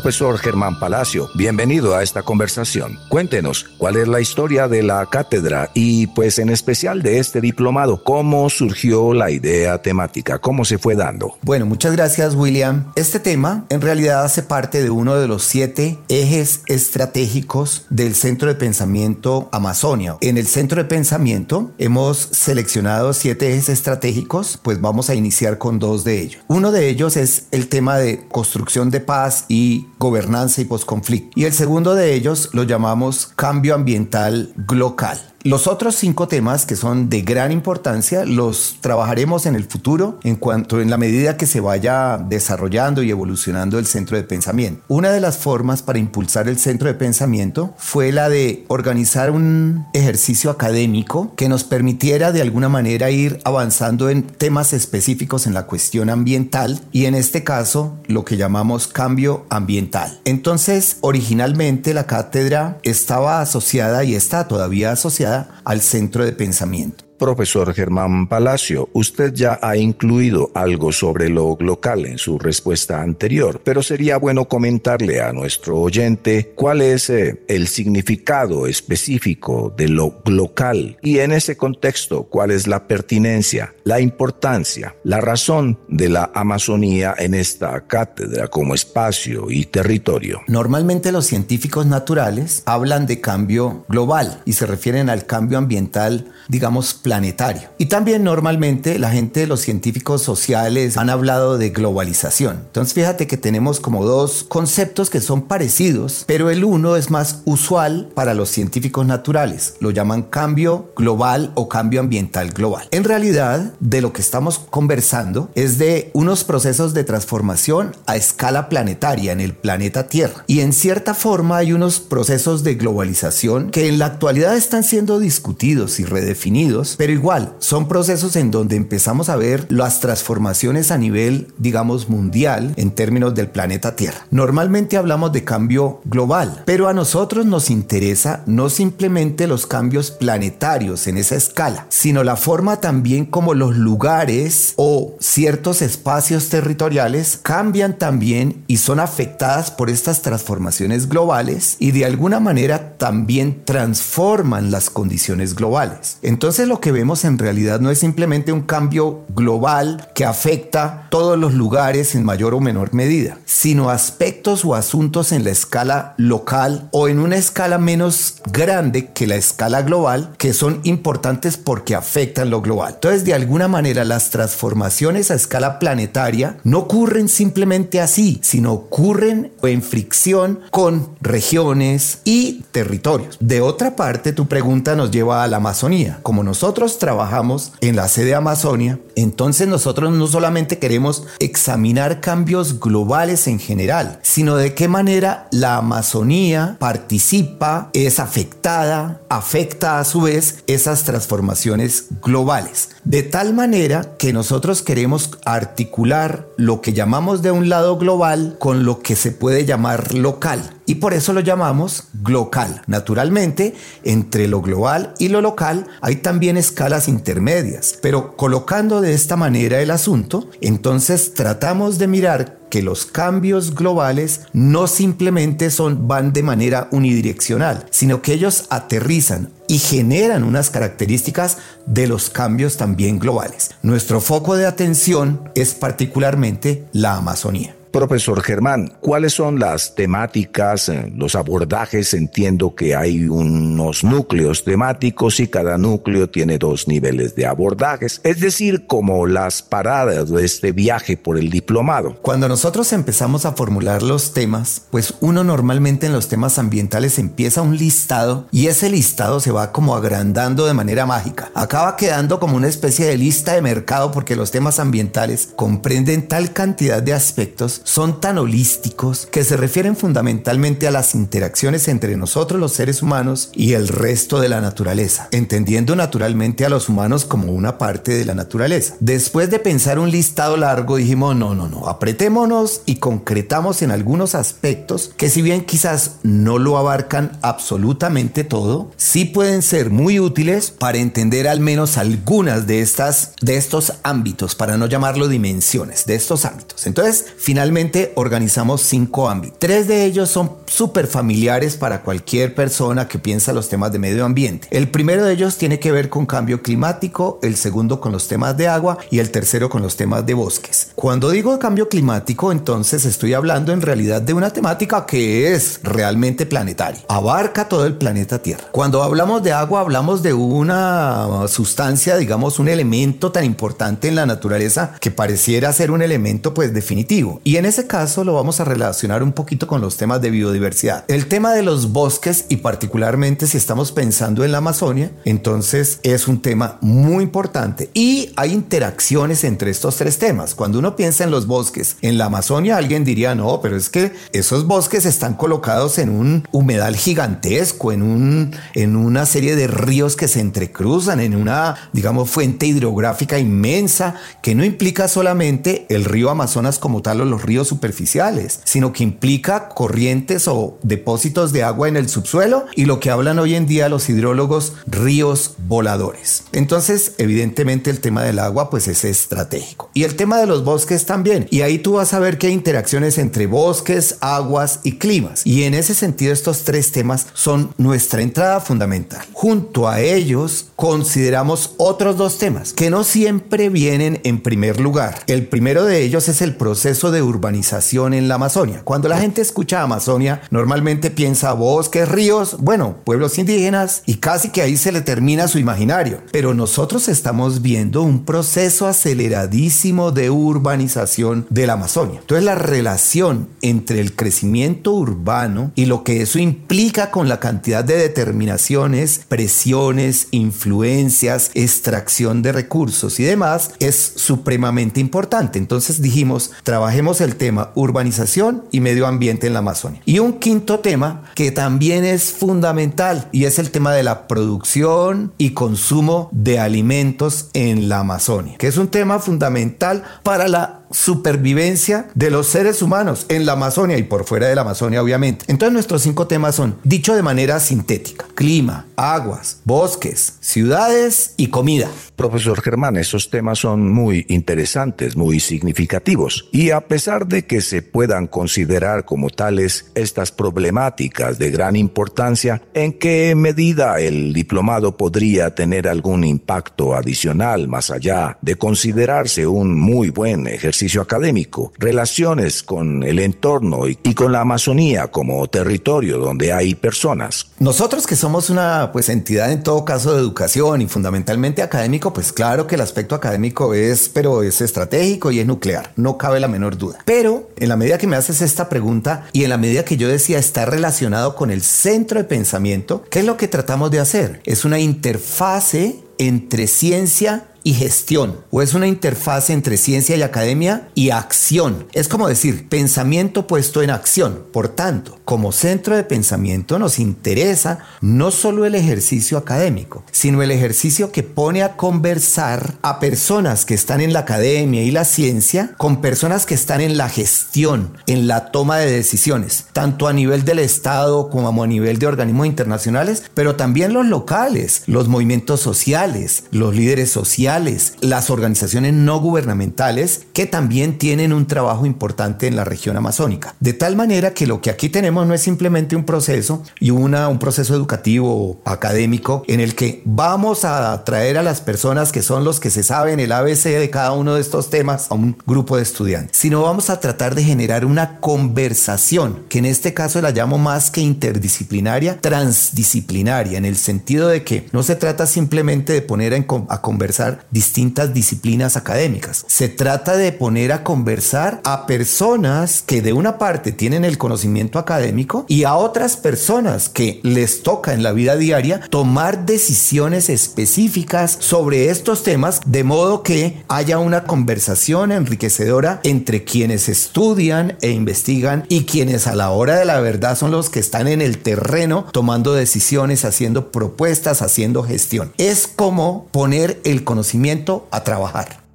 Profesor 0.02 0.36
Germán 0.36 0.80
Palacio, 0.80 1.30
bienvenido 1.36 1.94
a 1.94 2.02
esta 2.02 2.24
conversación. 2.24 2.98
Cuéntenos 3.08 3.66
cuál 3.78 3.94
es 3.94 4.08
la 4.08 4.20
historia 4.20 4.66
de 4.66 4.82
la 4.82 5.06
cátedra 5.06 5.70
y 5.74 6.08
pues 6.08 6.40
en 6.40 6.48
especial 6.48 7.02
de 7.02 7.20
este 7.20 7.40
diplomado, 7.40 8.02
cómo 8.02 8.50
surgió 8.50 9.14
la 9.14 9.30
idea 9.30 9.80
temática, 9.80 10.40
cómo 10.40 10.64
se 10.64 10.78
fue 10.78 10.96
dando. 10.96 11.38
Bueno, 11.42 11.66
muchas 11.66 11.92
gracias 11.92 12.34
William. 12.34 12.90
Este 12.96 13.20
tema 13.20 13.64
en 13.68 13.80
realidad 13.80 14.24
hace 14.24 14.42
parte 14.42 14.82
de 14.82 14.90
uno 14.90 15.14
de 15.14 15.28
los 15.28 15.44
siete 15.44 16.00
ejes 16.08 16.62
estratégicos 16.66 17.86
del 17.88 18.16
Centro 18.16 18.48
de 18.48 18.56
Pensamiento 18.56 19.48
Amazonia. 19.52 20.16
En 20.20 20.36
el 20.36 20.48
Centro 20.48 20.82
de 20.82 20.88
Pensamiento 20.88 21.70
hemos 21.78 22.18
seleccionado 22.18 23.12
siete 23.12 23.52
ejes 23.52 23.68
estratégicos, 23.68 24.58
pues 24.60 24.80
vamos 24.80 25.10
a 25.10 25.14
iniciar 25.14 25.58
con 25.58 25.78
dos 25.78 26.02
de 26.02 26.20
ellos. 26.20 26.42
Uno 26.48 26.72
de 26.72 26.88
ellos 26.88 27.16
es 27.16 27.46
el 27.52 27.68
tema 27.68 27.98
de 27.98 28.26
construcción 28.26 28.90
de 28.90 28.98
paz 28.98 29.44
y 29.48 29.86
gobernanza 30.02 30.60
y 30.60 30.64
posconflicto. 30.64 31.30
Y 31.38 31.44
el 31.44 31.52
segundo 31.52 31.94
de 31.94 32.14
ellos 32.14 32.50
lo 32.52 32.64
llamamos 32.64 33.32
cambio 33.36 33.74
ambiental 33.74 34.52
global. 34.56 35.31
Los 35.44 35.66
otros 35.66 35.96
cinco 35.96 36.28
temas 36.28 36.66
que 36.66 36.76
son 36.76 37.08
de 37.08 37.22
gran 37.22 37.50
importancia 37.50 38.24
los 38.24 38.76
trabajaremos 38.80 39.44
en 39.46 39.56
el 39.56 39.64
futuro 39.64 40.20
en 40.22 40.36
cuanto 40.36 40.80
en 40.80 40.88
la 40.88 40.98
medida 40.98 41.36
que 41.36 41.46
se 41.46 41.58
vaya 41.58 42.16
desarrollando 42.16 43.02
y 43.02 43.10
evolucionando 43.10 43.80
el 43.80 43.86
centro 43.86 44.16
de 44.16 44.22
pensamiento. 44.22 44.84
Una 44.86 45.10
de 45.10 45.20
las 45.20 45.38
formas 45.38 45.82
para 45.82 45.98
impulsar 45.98 46.46
el 46.46 46.60
centro 46.60 46.86
de 46.86 46.94
pensamiento 46.94 47.74
fue 47.76 48.12
la 48.12 48.28
de 48.28 48.64
organizar 48.68 49.32
un 49.32 49.84
ejercicio 49.94 50.48
académico 50.48 51.34
que 51.34 51.48
nos 51.48 51.64
permitiera 51.64 52.30
de 52.30 52.40
alguna 52.40 52.68
manera 52.68 53.10
ir 53.10 53.40
avanzando 53.42 54.10
en 54.10 54.22
temas 54.22 54.72
específicos 54.72 55.48
en 55.48 55.54
la 55.54 55.66
cuestión 55.66 56.08
ambiental 56.08 56.80
y 56.92 57.06
en 57.06 57.16
este 57.16 57.42
caso 57.42 57.98
lo 58.06 58.24
que 58.24 58.36
llamamos 58.36 58.86
cambio 58.86 59.44
ambiental. 59.48 60.20
Entonces, 60.24 60.98
originalmente 61.00 61.94
la 61.94 62.06
cátedra 62.06 62.78
estaba 62.84 63.40
asociada 63.40 64.04
y 64.04 64.14
está 64.14 64.46
todavía 64.46 64.92
asociada 64.92 65.31
al 65.64 65.80
centro 65.80 66.24
de 66.24 66.32
pensamiento. 66.32 67.04
Profesor 67.22 67.72
Germán 67.72 68.26
Palacio, 68.26 68.88
usted 68.94 69.32
ya 69.32 69.60
ha 69.62 69.76
incluido 69.76 70.50
algo 70.54 70.90
sobre 70.90 71.28
lo 71.28 71.56
local 71.60 72.04
en 72.04 72.18
su 72.18 72.36
respuesta 72.36 73.00
anterior, 73.00 73.60
pero 73.62 73.80
sería 73.80 74.16
bueno 74.16 74.48
comentarle 74.48 75.20
a 75.20 75.32
nuestro 75.32 75.78
oyente 75.78 76.52
cuál 76.56 76.82
es 76.82 77.10
eh, 77.10 77.44
el 77.46 77.68
significado 77.68 78.66
específico 78.66 79.72
de 79.76 79.88
lo 79.88 80.20
local 80.24 80.96
y 81.00 81.20
en 81.20 81.30
ese 81.30 81.56
contexto 81.56 82.24
cuál 82.24 82.50
es 82.50 82.66
la 82.66 82.88
pertinencia, 82.88 83.72
la 83.84 84.00
importancia, 84.00 84.96
la 85.04 85.20
razón 85.20 85.78
de 85.86 86.08
la 86.08 86.32
Amazonía 86.34 87.14
en 87.16 87.34
esta 87.34 87.86
cátedra 87.86 88.48
como 88.48 88.74
espacio 88.74 89.48
y 89.48 89.66
territorio. 89.66 90.40
Normalmente 90.48 91.12
los 91.12 91.26
científicos 91.26 91.86
naturales 91.86 92.64
hablan 92.66 93.06
de 93.06 93.20
cambio 93.20 93.84
global 93.88 94.42
y 94.44 94.54
se 94.54 94.66
refieren 94.66 95.08
al 95.08 95.24
cambio 95.24 95.58
ambiental, 95.58 96.32
digamos, 96.48 96.94
planetario. 97.12 97.68
Y 97.76 97.86
también 97.86 98.24
normalmente 98.24 98.98
la 98.98 99.10
gente, 99.10 99.46
los 99.46 99.60
científicos 99.60 100.22
sociales 100.22 100.96
han 100.96 101.10
hablado 101.10 101.58
de 101.58 101.68
globalización. 101.68 102.62
Entonces 102.68 102.94
fíjate 102.94 103.26
que 103.26 103.36
tenemos 103.36 103.80
como 103.80 104.06
dos 104.06 104.44
conceptos 104.48 105.10
que 105.10 105.20
son 105.20 105.42
parecidos, 105.42 106.24
pero 106.26 106.48
el 106.48 106.64
uno 106.64 106.96
es 106.96 107.10
más 107.10 107.42
usual 107.44 108.08
para 108.14 108.32
los 108.32 108.48
científicos 108.48 109.04
naturales. 109.04 109.74
Lo 109.80 109.90
llaman 109.90 110.22
cambio 110.22 110.90
global 110.96 111.52
o 111.54 111.68
cambio 111.68 112.00
ambiental 112.00 112.50
global. 112.50 112.88
En 112.92 113.04
realidad, 113.04 113.74
de 113.78 114.00
lo 114.00 114.14
que 114.14 114.22
estamos 114.22 114.58
conversando 114.58 115.50
es 115.54 115.76
de 115.76 116.10
unos 116.14 116.44
procesos 116.44 116.94
de 116.94 117.04
transformación 117.04 117.94
a 118.06 118.16
escala 118.16 118.70
planetaria 118.70 119.32
en 119.32 119.42
el 119.42 119.52
planeta 119.52 120.08
Tierra. 120.08 120.44
Y 120.46 120.60
en 120.60 120.72
cierta 120.72 121.12
forma 121.12 121.58
hay 121.58 121.74
unos 121.74 122.00
procesos 122.00 122.64
de 122.64 122.76
globalización 122.76 123.70
que 123.70 123.88
en 123.88 123.98
la 123.98 124.06
actualidad 124.06 124.56
están 124.56 124.82
siendo 124.82 125.20
discutidos 125.20 126.00
y 126.00 126.06
redefinidos, 126.06 126.96
pero 127.02 127.14
igual 127.14 127.56
son 127.58 127.88
procesos 127.88 128.36
en 128.36 128.52
donde 128.52 128.76
empezamos 128.76 129.28
a 129.28 129.34
ver 129.34 129.66
las 129.70 129.98
transformaciones 129.98 130.92
a 130.92 130.98
nivel, 130.98 131.48
digamos, 131.58 132.08
mundial 132.08 132.74
en 132.76 132.92
términos 132.92 133.34
del 133.34 133.48
planeta 133.48 133.96
Tierra. 133.96 134.24
Normalmente 134.30 134.96
hablamos 134.96 135.32
de 135.32 135.42
cambio 135.42 136.00
global, 136.04 136.62
pero 136.64 136.86
a 136.86 136.92
nosotros 136.92 137.44
nos 137.44 137.70
interesa 137.70 138.44
no 138.46 138.70
simplemente 138.70 139.48
los 139.48 139.66
cambios 139.66 140.12
planetarios 140.12 141.08
en 141.08 141.18
esa 141.18 141.34
escala, 141.34 141.86
sino 141.88 142.22
la 142.22 142.36
forma 142.36 142.76
también 142.76 143.26
como 143.26 143.54
los 143.54 143.76
lugares 143.76 144.74
o 144.76 145.16
ciertos 145.18 145.82
espacios 145.82 146.50
territoriales 146.50 147.40
cambian 147.42 147.98
también 147.98 148.62
y 148.68 148.76
son 148.76 149.00
afectadas 149.00 149.72
por 149.72 149.90
estas 149.90 150.22
transformaciones 150.22 151.08
globales 151.08 151.74
y 151.80 151.90
de 151.90 152.04
alguna 152.04 152.38
manera 152.38 152.96
también 152.96 153.64
transforman 153.64 154.70
las 154.70 154.88
condiciones 154.88 155.56
globales. 155.56 156.18
Entonces 156.22 156.68
lo 156.68 156.80
que 156.82 156.92
vemos 156.92 157.24
en 157.24 157.38
realidad 157.38 157.80
no 157.80 157.90
es 157.90 158.00
simplemente 158.00 158.52
un 158.52 158.62
cambio 158.62 159.22
global 159.30 160.08
que 160.14 160.26
afecta 160.26 161.06
todos 161.10 161.38
los 161.38 161.54
lugares 161.54 162.14
en 162.14 162.24
mayor 162.24 162.52
o 162.54 162.60
menor 162.60 162.92
medida, 162.92 163.38
sino 163.46 163.88
aspectos 163.88 164.64
o 164.64 164.74
asuntos 164.74 165.30
en 165.32 165.44
la 165.44 165.50
escala 165.50 166.14
local 166.18 166.88
o 166.90 167.08
en 167.08 167.20
una 167.20 167.36
escala 167.36 167.78
menos 167.78 168.34
grande 168.50 169.12
que 169.12 169.26
la 169.26 169.36
escala 169.36 169.82
global 169.82 170.34
que 170.36 170.52
son 170.52 170.80
importantes 170.82 171.56
porque 171.56 171.94
afectan 171.94 172.50
lo 172.50 172.60
global. 172.60 172.94
Entonces 172.94 173.24
de 173.24 173.34
alguna 173.34 173.68
manera 173.68 174.04
las 174.04 174.30
transformaciones 174.30 175.30
a 175.30 175.34
escala 175.34 175.78
planetaria 175.78 176.58
no 176.64 176.80
ocurren 176.80 177.28
simplemente 177.28 178.00
así, 178.00 178.40
sino 178.42 178.72
ocurren 178.72 179.52
en 179.62 179.82
fricción 179.82 180.60
con 180.72 181.10
regiones 181.20 182.18
y 182.24 182.64
territorios. 182.72 183.36
De 183.38 183.60
otra 183.60 183.94
parte, 183.94 184.32
tu 184.32 184.48
pregunta 184.48 184.96
nos 184.96 185.12
lleva 185.12 185.44
a 185.44 185.46
la 185.46 185.58
Amazonía. 185.58 186.18
Como 186.22 186.42
nosotros 186.42 186.71
trabajamos 186.72 187.72
en 187.80 187.96
la 187.96 188.08
sede 188.08 188.34
Amazonia, 188.34 188.98
entonces 189.14 189.68
nosotros 189.68 190.12
no 190.12 190.26
solamente 190.26 190.78
queremos 190.78 191.24
examinar 191.38 192.20
cambios 192.20 192.80
globales 192.80 193.46
en 193.46 193.58
general, 193.58 194.18
sino 194.22 194.56
de 194.56 194.74
qué 194.74 194.88
manera 194.88 195.48
la 195.50 195.76
Amazonía 195.76 196.76
participa, 196.78 197.90
es 197.92 198.18
afectada, 198.18 199.20
afecta 199.28 199.98
a 199.98 200.04
su 200.04 200.22
vez 200.22 200.64
esas 200.66 201.04
transformaciones 201.04 202.06
globales. 202.22 202.90
De 203.04 203.22
tal 203.22 203.54
manera 203.54 204.16
que 204.18 204.32
nosotros 204.32 204.82
queremos 204.82 205.30
articular 205.44 206.46
lo 206.56 206.80
que 206.80 206.92
llamamos 206.92 207.42
de 207.42 207.50
un 207.50 207.68
lado 207.68 207.98
global 207.98 208.56
con 208.58 208.84
lo 208.84 209.00
que 209.00 209.16
se 209.16 209.32
puede 209.32 209.64
llamar 209.64 210.14
local 210.14 210.81
y 210.86 210.96
por 210.96 211.14
eso 211.14 211.32
lo 211.32 211.40
llamamos 211.40 212.04
glocal. 212.22 212.82
Naturalmente, 212.86 213.74
entre 214.04 214.48
lo 214.48 214.60
global 214.62 215.14
y 215.18 215.28
lo 215.28 215.40
local 215.40 215.86
hay 216.00 216.16
también 216.16 216.56
escalas 216.56 217.08
intermedias, 217.08 217.98
pero 218.02 218.36
colocando 218.36 219.00
de 219.00 219.14
esta 219.14 219.36
manera 219.36 219.80
el 219.80 219.90
asunto, 219.90 220.48
entonces 220.60 221.34
tratamos 221.34 221.98
de 221.98 222.06
mirar 222.08 222.58
que 222.72 222.82
los 222.82 223.04
cambios 223.04 223.74
globales 223.74 224.42
no 224.54 224.86
simplemente 224.86 225.70
son 225.70 226.08
van 226.08 226.32
de 226.32 226.42
manera 226.42 226.88
unidireccional, 226.90 227.84
sino 227.90 228.22
que 228.22 228.32
ellos 228.32 228.64
aterrizan 228.70 229.50
y 229.68 229.78
generan 229.78 230.42
unas 230.42 230.70
características 230.70 231.58
de 231.84 232.06
los 232.06 232.30
cambios 232.30 232.78
también 232.78 233.18
globales. 233.18 233.72
Nuestro 233.82 234.22
foco 234.22 234.56
de 234.56 234.66
atención 234.66 235.50
es 235.54 235.74
particularmente 235.74 236.86
la 236.92 237.16
Amazonía. 237.16 237.76
Profesor 237.92 238.42
Germán, 238.42 238.94
¿cuáles 239.00 239.34
son 239.34 239.58
las 239.58 239.94
temáticas, 239.94 240.88
eh, 240.88 241.12
los 241.14 241.34
abordajes? 241.34 242.14
Entiendo 242.14 242.74
que 242.74 242.96
hay 242.96 243.28
unos 243.28 244.02
núcleos 244.02 244.64
temáticos 244.64 245.38
y 245.40 245.48
cada 245.48 245.76
núcleo 245.76 246.30
tiene 246.30 246.56
dos 246.56 246.88
niveles 246.88 247.36
de 247.36 247.44
abordajes, 247.44 248.22
es 248.24 248.40
decir, 248.40 248.86
como 248.86 249.26
las 249.26 249.60
paradas 249.60 250.30
de 250.30 250.42
este 250.42 250.72
viaje 250.72 251.18
por 251.18 251.38
el 251.38 251.50
diplomado. 251.50 252.16
Cuando 252.22 252.48
nosotros 252.48 252.94
empezamos 252.94 253.44
a 253.44 253.52
formular 253.52 254.02
los 254.02 254.32
temas, 254.32 254.84
pues 254.90 255.12
uno 255.20 255.44
normalmente 255.44 256.06
en 256.06 256.14
los 256.14 256.28
temas 256.28 256.58
ambientales 256.58 257.18
empieza 257.18 257.60
un 257.60 257.76
listado 257.76 258.46
y 258.50 258.68
ese 258.68 258.88
listado 258.88 259.38
se 259.38 259.52
va 259.52 259.70
como 259.70 259.94
agrandando 259.94 260.66
de 260.66 260.72
manera 260.72 261.04
mágica. 261.04 261.50
Acaba 261.54 261.96
quedando 261.96 262.40
como 262.40 262.56
una 262.56 262.68
especie 262.68 263.04
de 263.04 263.18
lista 263.18 263.52
de 263.52 263.60
mercado 263.60 264.12
porque 264.12 264.34
los 264.34 264.50
temas 264.50 264.78
ambientales 264.78 265.50
comprenden 265.56 266.26
tal 266.26 266.54
cantidad 266.54 267.02
de 267.02 267.12
aspectos 267.12 267.81
son 267.84 268.20
tan 268.20 268.38
holísticos 268.38 269.26
que 269.26 269.44
se 269.44 269.56
refieren 269.56 269.96
fundamentalmente 269.96 270.86
a 270.86 270.90
las 270.90 271.14
interacciones 271.14 271.88
entre 271.88 272.16
nosotros 272.16 272.60
los 272.60 272.72
seres 272.72 273.02
humanos 273.02 273.50
y 273.54 273.72
el 273.72 273.88
resto 273.88 274.40
de 274.40 274.48
la 274.48 274.60
naturaleza, 274.60 275.28
entendiendo 275.30 275.96
naturalmente 275.96 276.64
a 276.64 276.68
los 276.68 276.88
humanos 276.88 277.24
como 277.24 277.52
una 277.52 277.78
parte 277.78 278.12
de 278.12 278.24
la 278.24 278.34
naturaleza. 278.34 278.94
Después 279.00 279.50
de 279.50 279.58
pensar 279.58 279.98
un 279.98 280.10
listado 280.10 280.56
largo 280.56 280.96
dijimos, 280.96 281.36
no, 281.36 281.54
no, 281.54 281.68
no, 281.68 281.88
apretémonos 281.88 282.82
y 282.86 282.96
concretamos 282.96 283.82
en 283.82 283.90
algunos 283.90 284.34
aspectos 284.34 285.12
que 285.16 285.28
si 285.28 285.42
bien 285.42 285.64
quizás 285.64 286.16
no 286.22 286.58
lo 286.58 286.76
abarcan 286.76 287.38
absolutamente 287.42 288.44
todo, 288.44 288.90
sí 288.96 289.24
pueden 289.24 289.62
ser 289.62 289.90
muy 289.90 290.20
útiles 290.20 290.70
para 290.70 290.98
entender 290.98 291.48
al 291.48 291.60
menos 291.60 291.98
algunas 291.98 292.66
de 292.66 292.80
estas 292.80 293.32
de 293.40 293.56
estos 293.56 293.94
ámbitos, 294.02 294.54
para 294.54 294.76
no 294.76 294.86
llamarlo 294.86 295.28
dimensiones, 295.28 296.06
de 296.06 296.14
estos 296.14 296.44
ámbitos. 296.44 296.86
Entonces, 296.86 297.26
finalmente 297.36 297.71
organizamos 298.14 298.82
cinco 298.82 299.28
ámbitos. 299.28 299.58
Tres 299.58 299.88
de 299.88 300.04
ellos 300.04 300.28
son 300.28 300.52
súper 300.66 301.06
familiares 301.06 301.76
para 301.76 302.02
cualquier 302.02 302.54
persona 302.54 303.08
que 303.08 303.18
piensa 303.18 303.52
los 303.52 303.68
temas 303.68 303.92
de 303.92 303.98
medio 303.98 304.24
ambiente. 304.24 304.68
El 304.70 304.88
primero 304.88 305.24
de 305.24 305.32
ellos 305.32 305.56
tiene 305.56 305.78
que 305.78 305.92
ver 305.92 306.08
con 306.08 306.26
cambio 306.26 306.62
climático, 306.62 307.38
el 307.42 307.56
segundo 307.56 308.00
con 308.00 308.12
los 308.12 308.28
temas 308.28 308.56
de 308.56 308.68
agua 308.68 308.98
y 309.10 309.18
el 309.18 309.30
tercero 309.30 309.68
con 309.68 309.82
los 309.82 309.96
temas 309.96 310.24
de 310.26 310.34
bosques. 310.34 310.90
Cuando 310.94 311.30
digo 311.30 311.58
cambio 311.58 311.88
climático, 311.88 312.52
entonces 312.52 313.04
estoy 313.04 313.34
hablando 313.34 313.72
en 313.72 313.82
realidad 313.82 314.22
de 314.22 314.34
una 314.34 314.50
temática 314.50 315.06
que 315.06 315.52
es 315.52 315.80
realmente 315.82 316.46
planetaria. 316.46 317.02
Abarca 317.08 317.68
todo 317.68 317.86
el 317.86 317.96
planeta 317.96 318.40
Tierra. 318.40 318.64
Cuando 318.72 319.02
hablamos 319.02 319.42
de 319.42 319.52
agua, 319.52 319.80
hablamos 319.80 320.22
de 320.22 320.32
una 320.32 321.46
sustancia, 321.48 322.16
digamos, 322.16 322.58
un 322.58 322.68
elemento 322.68 323.32
tan 323.32 323.44
importante 323.44 324.08
en 324.08 324.14
la 324.14 324.26
naturaleza 324.26 324.94
que 325.00 325.10
pareciera 325.10 325.72
ser 325.72 325.90
un 325.90 326.02
elemento 326.02 326.54
pues 326.54 326.72
definitivo. 326.72 327.40
Y 327.44 327.56
ese 327.66 327.86
caso 327.86 328.24
lo 328.24 328.34
vamos 328.34 328.60
a 328.60 328.64
relacionar 328.64 329.22
un 329.22 329.32
poquito 329.32 329.66
con 329.66 329.80
los 329.80 329.96
temas 329.96 330.20
de 330.20 330.30
biodiversidad. 330.30 331.04
El 331.08 331.26
tema 331.26 331.52
de 331.52 331.62
los 331.62 331.92
bosques 331.92 332.46
y 332.48 332.56
particularmente 332.56 333.46
si 333.46 333.56
estamos 333.56 333.92
pensando 333.92 334.44
en 334.44 334.52
la 334.52 334.58
Amazonia, 334.58 335.10
entonces 335.24 336.00
es 336.02 336.28
un 336.28 336.40
tema 336.40 336.78
muy 336.80 337.22
importante 337.22 337.90
y 337.94 338.32
hay 338.36 338.52
interacciones 338.52 339.44
entre 339.44 339.70
estos 339.70 339.96
tres 339.96 340.18
temas. 340.18 340.54
Cuando 340.54 340.78
uno 340.78 340.96
piensa 340.96 341.24
en 341.24 341.30
los 341.30 341.46
bosques 341.46 341.96
en 342.02 342.18
la 342.18 342.26
Amazonia, 342.26 342.76
alguien 342.76 343.04
diría, 343.04 343.34
no, 343.34 343.60
pero 343.60 343.76
es 343.76 343.90
que 343.90 344.12
esos 344.32 344.66
bosques 344.66 345.04
están 345.04 345.34
colocados 345.34 345.98
en 345.98 346.08
un 346.10 346.48
humedal 346.52 346.96
gigantesco, 346.96 347.92
en, 347.92 348.02
un, 348.02 348.56
en 348.74 348.96
una 348.96 349.26
serie 349.26 349.56
de 349.56 349.66
ríos 349.66 350.16
que 350.16 350.28
se 350.28 350.40
entrecruzan, 350.40 351.20
en 351.20 351.36
una, 351.36 351.90
digamos, 351.92 352.30
fuente 352.30 352.66
hidrográfica 352.66 353.38
inmensa 353.38 354.14
que 354.42 354.54
no 354.54 354.64
implica 354.64 355.08
solamente 355.08 355.86
el 355.88 356.04
río 356.04 356.30
Amazonas 356.30 356.78
como 356.78 357.02
tal 357.02 357.20
o 357.20 357.24
los 357.24 357.42
ríos 357.42 357.51
superficiales, 357.64 358.60
sino 358.64 358.92
que 358.92 359.04
implica 359.04 359.68
corrientes 359.68 360.48
o 360.48 360.78
depósitos 360.82 361.52
de 361.52 361.62
agua 361.62 361.88
en 361.88 361.96
el 361.96 362.08
subsuelo 362.08 362.66
y 362.74 362.84
lo 362.84 363.00
que 363.00 363.10
hablan 363.10 363.38
hoy 363.38 363.54
en 363.54 363.66
día 363.66 363.88
los 363.88 364.08
hidrólogos, 364.08 364.74
ríos 364.86 365.54
voladores. 365.66 366.44
Entonces, 366.52 367.12
evidentemente 367.18 367.90
el 367.90 368.00
tema 368.00 368.22
del 368.22 368.38
agua 368.38 368.70
pues 368.70 368.88
es 368.88 369.04
estratégico. 369.04 369.90
Y 369.94 370.04
el 370.04 370.16
tema 370.16 370.38
de 370.38 370.46
los 370.46 370.64
bosques 370.64 371.06
también. 371.06 371.46
Y 371.50 371.62
ahí 371.62 371.78
tú 371.78 371.92
vas 371.94 372.12
a 372.14 372.18
ver 372.18 372.38
que 372.38 372.48
hay 372.48 372.52
interacciones 372.52 373.18
entre 373.18 373.46
bosques, 373.46 374.16
aguas 374.20 374.80
y 374.82 374.98
climas. 374.98 375.46
Y 375.46 375.64
en 375.64 375.74
ese 375.74 375.94
sentido 375.94 376.32
estos 376.32 376.64
tres 376.64 376.92
temas 376.92 377.26
son 377.34 377.74
nuestra 377.78 378.22
entrada 378.22 378.60
fundamental. 378.60 379.24
Junto 379.32 379.88
a 379.88 380.00
ellos 380.00 380.66
consideramos 380.76 381.74
otros 381.76 382.16
dos 382.16 382.38
temas 382.38 382.72
que 382.72 382.90
no 382.90 383.04
siempre 383.04 383.68
vienen 383.68 384.20
en 384.24 384.40
primer 384.42 384.80
lugar. 384.80 385.22
El 385.26 385.46
primero 385.46 385.84
de 385.84 386.02
ellos 386.02 386.28
es 386.28 386.42
el 386.42 386.56
proceso 386.56 387.10
de 387.10 387.22
urbanización 387.32 388.14
en 388.14 388.28
la 388.28 388.36
Amazonia. 388.36 388.82
Cuando 388.84 389.08
la 389.08 389.18
gente 389.18 389.40
escucha 389.40 389.82
Amazonia, 389.82 390.42
normalmente 390.50 391.10
piensa 391.10 391.52
bosques, 391.52 392.08
ríos, 392.08 392.56
bueno, 392.60 392.96
pueblos 393.04 393.38
indígenas 393.38 394.02
y 394.06 394.14
casi 394.14 394.50
que 394.50 394.62
ahí 394.62 394.76
se 394.76 394.92
le 394.92 395.00
termina 395.00 395.48
su 395.48 395.58
imaginario. 395.58 396.20
Pero 396.32 396.54
nosotros 396.54 397.08
estamos 397.08 397.62
viendo 397.62 398.02
un 398.02 398.24
proceso 398.24 398.86
aceleradísimo 398.86 400.12
de 400.12 400.30
urbanización 400.30 401.46
de 401.50 401.66
la 401.66 401.74
Amazonia. 401.74 402.20
Entonces 402.20 402.44
la 402.44 402.54
relación 402.54 403.48
entre 403.62 404.00
el 404.00 404.14
crecimiento 404.14 404.92
urbano 404.92 405.72
y 405.74 405.86
lo 405.86 406.04
que 406.04 406.22
eso 406.22 406.38
implica 406.38 407.10
con 407.10 407.28
la 407.28 407.40
cantidad 407.40 407.84
de 407.84 407.96
determinaciones, 407.96 409.22
presiones, 409.28 410.28
influencias, 410.30 411.50
extracción 411.54 412.42
de 412.42 412.52
recursos 412.52 413.18
y 413.20 413.24
demás 413.24 413.72
es 413.78 414.12
supremamente 414.16 415.00
importante. 415.00 415.58
Entonces 415.58 416.02
dijimos, 416.02 416.52
trabajemos 416.62 417.20
el 417.22 417.36
tema 417.36 417.70
urbanización 417.74 418.64
y 418.70 418.80
medio 418.80 419.06
ambiente 419.06 419.46
en 419.46 419.52
la 419.52 419.60
Amazonia. 419.60 420.02
Y 420.04 420.18
un 420.18 420.34
quinto 420.34 420.80
tema 420.80 421.22
que 421.34 421.50
también 421.50 422.04
es 422.04 422.32
fundamental 422.32 423.28
y 423.32 423.44
es 423.44 423.58
el 423.58 423.70
tema 423.70 423.92
de 423.92 424.02
la 424.02 424.28
producción 424.28 425.32
y 425.38 425.50
consumo 425.50 426.28
de 426.32 426.58
alimentos 426.58 427.48
en 427.52 427.88
la 427.88 428.00
Amazonia, 428.00 428.56
que 428.58 428.66
es 428.66 428.76
un 428.76 428.88
tema 428.88 429.18
fundamental 429.18 430.02
para 430.22 430.48
la 430.48 430.81
supervivencia 430.92 432.08
de 432.14 432.30
los 432.30 432.46
seres 432.46 432.82
humanos 432.82 433.26
en 433.28 433.46
la 433.46 433.52
Amazonia 433.52 433.98
y 433.98 434.02
por 434.02 434.24
fuera 434.24 434.48
de 434.48 434.54
la 434.54 434.60
Amazonia, 434.60 435.02
obviamente. 435.02 435.44
Entonces 435.48 435.72
nuestros 435.72 436.02
cinco 436.02 436.26
temas 436.26 436.54
son, 436.54 436.76
dicho 436.84 437.14
de 437.14 437.22
manera 437.22 437.60
sintética, 437.60 438.26
clima, 438.34 438.86
aguas, 438.96 439.60
bosques, 439.64 440.34
ciudades 440.40 441.34
y 441.36 441.48
comida. 441.48 441.88
Profesor 442.16 442.60
Germán, 442.60 442.96
esos 442.96 443.30
temas 443.30 443.58
son 443.58 443.90
muy 443.90 444.26
interesantes, 444.28 445.16
muy 445.16 445.40
significativos. 445.40 446.48
Y 446.52 446.70
a 446.70 446.82
pesar 446.82 447.26
de 447.26 447.46
que 447.46 447.60
se 447.60 447.82
puedan 447.82 448.26
considerar 448.26 449.04
como 449.04 449.30
tales 449.30 449.90
estas 449.94 450.30
problemáticas 450.30 451.38
de 451.38 451.50
gran 451.50 451.76
importancia, 451.76 452.62
¿en 452.74 452.92
qué 452.98 453.34
medida 453.34 453.98
el 453.98 454.32
diplomado 454.32 454.96
podría 454.96 455.54
tener 455.54 455.88
algún 455.88 456.24
impacto 456.24 456.94
adicional 456.94 457.66
más 457.68 457.90
allá 457.90 458.38
de 458.42 458.56
considerarse 458.56 459.46
un 459.46 459.78
muy 459.78 460.10
buen 460.10 460.46
ejercicio? 460.46 460.81
Académico, 461.00 461.72
relaciones 461.78 462.62
con 462.62 463.02
el 463.02 463.18
entorno 463.18 463.88
y, 463.88 463.98
y, 464.02 464.14
con 464.14 464.32
la 464.32 464.40
Amazonía 464.40 465.08
como 465.08 465.46
territorio 465.46 466.18
donde 466.18 466.52
hay 466.52 466.74
personas. 466.74 467.46
Nosotros 467.58 468.06
que 468.06 468.16
somos 468.16 468.50
una 468.50 468.90
pues 468.92 469.08
entidad 469.08 469.52
en 469.52 469.62
todo 469.62 469.84
caso 469.84 470.14
de 470.14 470.20
educación 470.20 470.82
y 470.82 470.86
fundamentalmente 470.86 471.62
académico, 471.62 472.12
pues 472.12 472.32
claro 472.32 472.66
que 472.66 472.74
el 472.74 472.80
aspecto 472.80 473.14
académico 473.14 473.74
es, 473.74 474.08
pero 474.08 474.42
es 474.42 474.60
estratégico 474.60 475.30
y 475.30 475.40
es 475.40 475.46
nuclear, 475.46 475.92
no 475.96 476.18
cabe 476.18 476.40
la 476.40 476.48
menor 476.48 476.76
duda. 476.76 476.98
Pero 477.04 477.50
en 477.56 477.68
la 477.68 477.76
medida 477.76 477.98
que 477.98 478.06
me 478.06 478.16
haces 478.16 478.42
esta 478.42 478.68
pregunta 478.68 479.26
y 479.32 479.44
en 479.44 479.50
la 479.50 479.58
medida 479.58 479.84
que 479.84 479.96
yo 479.96 480.08
decía 480.08 480.38
está 480.38 480.64
relacionado 480.64 481.36
con 481.36 481.50
el 481.50 481.62
centro 481.62 482.18
de 482.18 482.24
pensamiento, 482.24 483.04
¿qué 483.10 483.20
es 483.20 483.24
lo 483.24 483.36
que 483.36 483.48
tratamos 483.48 483.90
de 483.90 484.00
hacer? 484.00 484.40
Es 484.44 484.64
una 484.64 484.78
interfase 484.78 486.00
entre 486.18 486.66
ciencia 486.66 487.51
y 487.64 487.74
gestión, 487.74 488.38
o 488.50 488.62
es 488.62 488.74
una 488.74 488.86
interfaz 488.86 489.50
entre 489.50 489.76
ciencia 489.76 490.16
y 490.16 490.22
academia 490.22 490.88
y 490.94 491.10
acción. 491.10 491.86
Es 491.92 492.08
como 492.08 492.28
decir, 492.28 492.68
pensamiento 492.68 493.46
puesto 493.46 493.82
en 493.82 493.90
acción. 493.90 494.44
Por 494.52 494.68
tanto, 494.68 495.18
como 495.24 495.52
centro 495.52 495.96
de 495.96 496.04
pensamiento 496.04 496.78
nos 496.78 496.98
interesa 496.98 497.80
no 498.00 498.30
solo 498.30 498.66
el 498.66 498.74
ejercicio 498.74 499.38
académico, 499.38 500.04
sino 500.10 500.42
el 500.42 500.50
ejercicio 500.50 501.12
que 501.12 501.22
pone 501.22 501.62
a 501.62 501.76
conversar 501.76 502.74
a 502.82 503.00
personas 503.00 503.64
que 503.64 503.74
están 503.74 504.00
en 504.00 504.12
la 504.12 504.20
academia 504.20 504.82
y 504.82 504.90
la 504.90 505.04
ciencia 505.04 505.74
con 505.76 506.00
personas 506.00 506.46
que 506.46 506.54
están 506.54 506.80
en 506.80 506.96
la 506.96 507.08
gestión, 507.08 507.96
en 508.06 508.26
la 508.26 508.50
toma 508.50 508.78
de 508.78 508.90
decisiones, 508.90 509.66
tanto 509.72 510.08
a 510.08 510.12
nivel 510.12 510.44
del 510.44 510.58
Estado 510.58 511.30
como 511.30 511.62
a 511.62 511.66
nivel 511.66 511.98
de 511.98 512.06
organismos 512.06 512.46
internacionales, 512.46 513.24
pero 513.34 513.56
también 513.56 513.92
los 513.92 514.06
locales, 514.06 514.82
los 514.86 515.08
movimientos 515.08 515.60
sociales, 515.60 516.44
los 516.50 516.74
líderes 516.74 517.10
sociales, 517.10 517.51
las 518.00 518.30
organizaciones 518.30 518.94
no 518.94 519.20
gubernamentales 519.20 520.22
que 520.32 520.46
también 520.46 520.98
tienen 520.98 521.32
un 521.32 521.46
trabajo 521.46 521.84
importante 521.84 522.46
en 522.46 522.56
la 522.56 522.64
región 522.64 522.96
amazónica. 522.96 523.54
De 523.60 523.72
tal 523.72 523.96
manera 523.96 524.32
que 524.32 524.46
lo 524.46 524.60
que 524.60 524.70
aquí 524.70 524.88
tenemos 524.88 525.26
no 525.26 525.34
es 525.34 525.42
simplemente 525.42 525.96
un 525.96 526.04
proceso 526.04 526.62
y 526.80 526.90
una, 526.90 527.28
un 527.28 527.38
proceso 527.38 527.74
educativo 527.74 528.60
académico 528.64 529.44
en 529.48 529.60
el 529.60 529.74
que 529.74 530.02
vamos 530.04 530.64
a 530.64 531.04
traer 531.04 531.36
a 531.36 531.42
las 531.42 531.60
personas 531.60 532.10
que 532.12 532.22
son 532.22 532.44
los 532.44 532.60
que 532.60 532.70
se 532.70 532.82
saben 532.82 533.20
el 533.20 533.32
ABC 533.32 533.64
de 533.64 533.90
cada 533.90 534.12
uno 534.12 534.34
de 534.34 534.40
estos 534.40 534.70
temas 534.70 535.10
a 535.10 535.14
un 535.14 535.36
grupo 535.46 535.76
de 535.76 535.82
estudiantes, 535.82 536.36
sino 536.36 536.62
vamos 536.62 536.90
a 536.90 537.00
tratar 537.00 537.34
de 537.34 537.44
generar 537.44 537.84
una 537.84 538.18
conversación 538.20 539.44
que 539.48 539.58
en 539.58 539.66
este 539.66 539.94
caso 539.94 540.20
la 540.22 540.30
llamo 540.30 540.58
más 540.58 540.90
que 540.90 541.00
interdisciplinaria, 541.00 542.20
transdisciplinaria, 542.20 543.58
en 543.58 543.64
el 543.64 543.76
sentido 543.76 544.28
de 544.28 544.42
que 544.42 544.66
no 544.72 544.82
se 544.82 544.96
trata 544.96 545.26
simplemente 545.26 545.92
de 545.92 546.02
poner 546.02 546.32
a 546.68 546.80
conversar 546.80 547.41
distintas 547.50 548.14
disciplinas 548.14 548.76
académicas. 548.76 549.44
Se 549.48 549.68
trata 549.68 550.16
de 550.16 550.32
poner 550.32 550.72
a 550.72 550.84
conversar 550.84 551.60
a 551.64 551.86
personas 551.86 552.82
que 552.82 553.02
de 553.02 553.12
una 553.12 553.38
parte 553.38 553.72
tienen 553.72 554.04
el 554.04 554.18
conocimiento 554.18 554.78
académico 554.78 555.44
y 555.48 555.64
a 555.64 555.74
otras 555.74 556.16
personas 556.16 556.88
que 556.88 557.20
les 557.22 557.62
toca 557.62 557.92
en 557.92 558.02
la 558.02 558.12
vida 558.12 558.36
diaria 558.36 558.80
tomar 558.90 559.46
decisiones 559.46 560.28
específicas 560.30 561.36
sobre 561.40 561.90
estos 561.90 562.22
temas 562.22 562.60
de 562.66 562.84
modo 562.84 563.22
que 563.22 563.62
haya 563.68 563.98
una 563.98 564.24
conversación 564.24 565.12
enriquecedora 565.12 566.00
entre 566.04 566.44
quienes 566.44 566.88
estudian 566.88 567.76
e 567.80 567.90
investigan 567.90 568.64
y 568.68 568.84
quienes 568.84 569.26
a 569.26 569.34
la 569.34 569.50
hora 569.50 569.76
de 569.76 569.84
la 569.84 570.00
verdad 570.00 570.36
son 570.36 570.50
los 570.50 570.70
que 570.70 570.80
están 570.80 571.08
en 571.08 571.20
el 571.20 571.38
terreno 571.38 572.06
tomando 572.12 572.54
decisiones, 572.54 573.24
haciendo 573.24 573.70
propuestas, 573.70 574.42
haciendo 574.42 574.82
gestión. 574.82 575.32
Es 575.38 575.66
como 575.66 576.28
poner 576.30 576.80
el 576.84 577.04
conocimiento 577.04 577.31